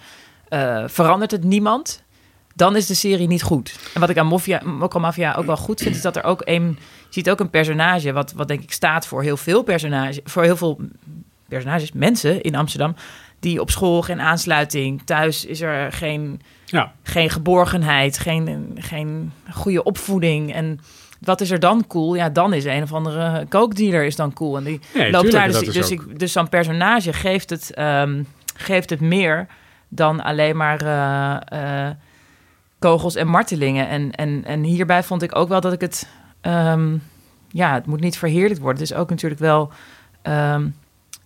[0.48, 2.04] eh, verandert het niemand
[2.56, 3.80] dan is de serie niet goed.
[3.94, 6.42] En wat ik aan Mafia, Mokka Mafia ook wel goed vind, is dat er ook
[6.46, 6.78] een, je
[7.10, 10.58] ziet ook een personage, wat, wat denk ik staat voor heel veel personages, voor heel
[10.58, 10.80] veel
[11.48, 12.96] personages, mensen in Amsterdam,
[13.40, 16.92] die op school geen aansluiting, thuis is er geen, Ja.
[17.04, 20.54] geen geborgenheid, geen, geen goede opvoeding.
[20.54, 20.80] En
[21.22, 22.16] wat is er dan cool?
[22.16, 24.58] Ja, dan is een of andere kookdealer is dan cool.
[24.58, 25.64] En die Nee, loopt tuurlijk, daar.
[25.64, 27.74] Dus, dus, ik, dus zo'n personage geeft het.
[27.74, 28.24] ehm,
[28.58, 29.48] geeft het meer
[29.90, 31.96] dan alleen maar eh, eh,
[32.80, 33.88] kogels en martelingen.
[33.88, 36.08] En, en, en hierbij vond ik ook wel dat ik het...
[36.42, 36.98] ehm,
[37.48, 38.82] ja, het moet niet verheerlijkt worden.
[38.82, 39.72] Het is ook natuurlijk wel
[40.22, 40.68] ehm,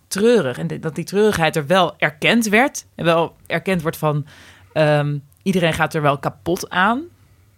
[0.08, 0.58] treurig.
[0.58, 2.86] En dat die treurigheid er wel erkend werd.
[2.94, 4.26] En wel erkend wordt van...
[4.72, 7.02] ehm, iedereen gaat er wel kapot aan.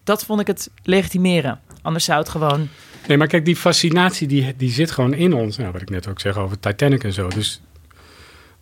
[0.05, 1.61] Dat vond ik het legitimeren.
[1.83, 2.69] Anders zou het gewoon...
[3.07, 5.57] Nee, maar kijk, die fascinatie die, die zit gewoon in ons.
[5.57, 7.29] Nou, wat ik net ook zeg over Titanic en zo.
[7.29, 7.63] Dus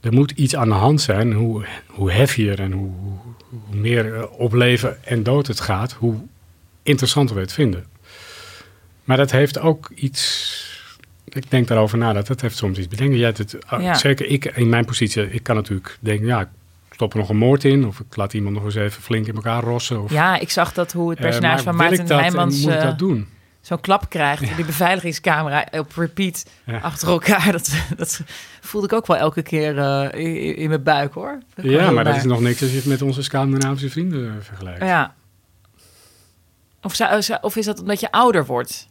[0.01, 1.33] er moet iets aan de hand zijn.
[1.33, 2.13] Hoe, hoe
[2.57, 2.91] en hoe,
[3.51, 6.15] hoe meer eh, op leven en dood het gaat, hoe
[6.83, 7.85] interessanter we het vinden.
[9.05, 10.69] Maar dat heeft ook iets.
[11.25, 13.19] Ik denk daarover na, dat het heeft soms iets bedenken.
[13.19, 13.95] Ja, het, Ja.
[13.95, 16.49] Zeker ik in mijn positie, ik kan natuurlijk denken, ja, ik
[16.91, 17.87] stop er nog een moord in.
[17.87, 20.03] Of ik laat iemand nog eens even flink in elkaar rossen.
[20.03, 22.61] Of, Ja, ik zag dat hoe het Eh, personage van Maarten Heijmans...
[22.61, 23.29] moet ik eh, dat doen?
[23.61, 26.79] Zo'n klap krijgt, die beveiligingscamera op repeat Ja.
[26.79, 27.53] achter elkaar.
[27.53, 28.21] Dat, dat
[28.61, 31.39] voelde ik ook wel elke keer eh, in, in mijn buik, hoor.
[31.63, 34.83] Ja, maar dat is nog niks als je het met onze Scandinavische vrienden eh, vergelijkt.
[34.83, 35.15] Ja.
[36.83, 38.89] Of, zou- of is dat omdat je ouder wordt?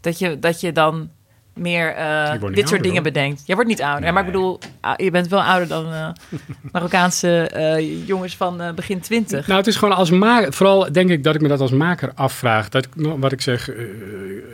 [0.00, 1.10] Dat je, dat je dan
[1.58, 3.02] meer eh, dit soort ouder, dingen hoor.
[3.02, 3.42] bedenkt.
[3.44, 4.12] Jij wordt niet ouder.
[4.12, 6.08] Maar ik bedoel, ah, je bent wel ouder dan eh,
[6.72, 9.46] Marokkaanse eh, jongens van begin twintig.
[9.46, 10.52] Nou, het is gewoon als maker.
[10.52, 12.68] Vooral denk ik dat ik me dat als maker afvraag.
[12.68, 13.70] Dat ik, wat ik zeg,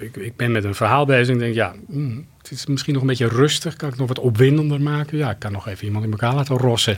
[0.01, 3.03] ik, ik ben met een verhaal bezig en denk, ja, mm, het is misschien nog
[3.03, 3.77] een beetje rustig.
[3.77, 5.19] Kan ik nog wat opwindender maken?
[5.19, 6.95] Ja, ik kan nog even iemand in elkaar laten rossen.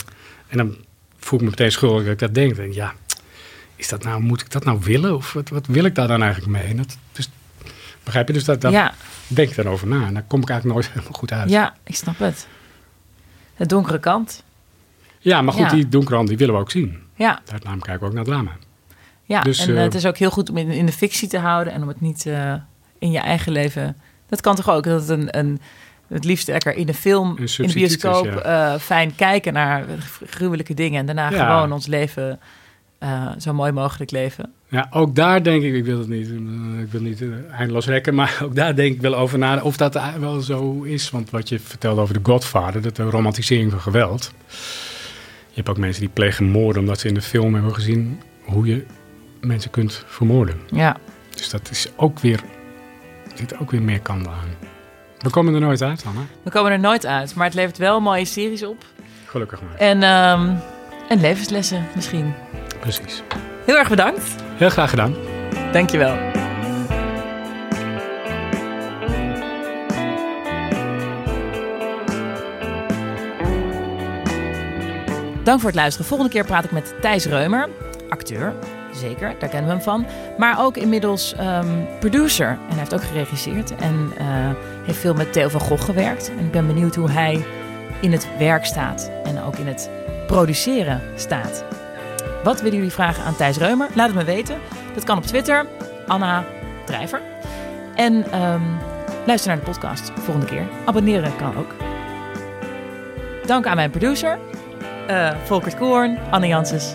[0.48, 0.76] En dan
[1.18, 2.56] voel ik me meteen schuldig dat ik dat denk.
[2.56, 2.94] Denk, ja,
[3.76, 5.14] is dat nou, moet ik dat nou willen?
[5.14, 6.70] Of wat, wat wil ik daar dan eigenlijk mee?
[6.70, 6.98] En dat,
[8.06, 8.32] begrijp je?
[8.32, 8.92] Dus dat, dat Ja.
[9.26, 10.06] denk ik dan over na.
[10.06, 11.50] En daar kom ik eigenlijk nooit helemaal goed uit.
[11.50, 12.46] Ja, ik snap het.
[13.56, 14.42] De donkere kant.
[15.18, 15.70] Ja, maar goed, Ja.
[15.70, 16.98] die donkere hand, die willen we ook zien.
[17.14, 17.40] Ja.
[17.62, 18.50] Daarom kijken we ook naar drama.
[19.24, 21.28] Ja, Dus, en eh, eh, het is ook heel goed om in, in de fictie
[21.28, 22.54] te houden en om het niet eh,
[22.98, 23.96] in je eigen leven.
[24.28, 24.84] Dat kan toch ook?
[24.84, 25.60] Dat het een, een
[26.08, 28.72] het liefst lekker in de film, in de bioscoop, ja.
[28.72, 29.84] eh, fijn kijken naar
[30.26, 31.54] gruwelijke dingen en daarna Ja.
[31.54, 32.40] gewoon ons leven
[32.98, 34.52] eh, zo mooi mogelijk leven.
[34.68, 37.28] Ja, ook daar denk ik, ik wil het niet, eh, ik wil niet eh,
[37.58, 41.10] eindeloos rekken, maar ook daar denk ik wel over na of dat wel zo is.
[41.10, 44.32] Want wat je vertelde over de Godfather, dat de romantisering van geweld.
[45.48, 48.66] Je hebt ook mensen die plegen moorden omdat ze in de film hebben gezien hoe
[48.66, 48.86] je
[49.40, 50.56] mensen kunt vermoorden.
[50.70, 50.96] Ja.
[51.30, 52.40] Dus dat is ook weer,
[53.30, 54.74] er zit ook weer meer kanten aan.
[55.18, 56.20] We komen er nooit uit, Anna.
[56.42, 58.84] We komen er nooit uit, maar het levert wel mooie series op.
[59.26, 59.74] Gelukkig maar.
[59.74, 60.54] En, ehm,
[61.08, 62.34] en levenslessen misschien.
[62.80, 63.22] Precies.
[63.64, 64.34] Heel erg bedankt.
[64.56, 65.14] Heel graag gedaan.
[65.72, 66.16] Dankjewel.
[75.46, 76.06] Dank voor het luisteren.
[76.06, 77.68] Volgende keer praat ik met Thijs Reumer,
[78.08, 78.54] acteur.
[78.92, 80.06] Zeker, daar kennen we hem van.
[80.38, 82.48] Maar ook inmiddels ehm, producer.
[82.48, 83.74] En hij heeft ook geregisseerd.
[83.74, 84.26] En eh,
[84.84, 86.30] heeft veel met Theo van Gogh gewerkt.
[86.38, 87.44] En ik ben benieuwd hoe hij
[88.00, 89.10] in het werk staat.
[89.24, 89.90] En ook in het
[90.26, 91.64] produceren staat.
[92.46, 93.88] Wat willen jullie vragen aan Thijs Reumer?
[93.94, 94.58] Laat het me weten.
[94.94, 95.66] Dat kan op Twitter,
[96.06, 96.44] Anna
[96.84, 97.20] Drijver.
[97.94, 98.62] En ehm,
[99.26, 100.68] luister naar de podcast volgende keer.
[100.84, 101.74] Abonneren kan ook.
[103.46, 104.38] Dank aan mijn producer,
[105.06, 106.94] eh Volkert Koorn, Anne Janssens.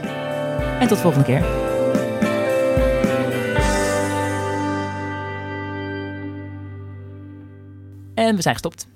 [0.80, 1.44] En tot volgende keer.
[8.14, 8.88] En we zijn gestopt.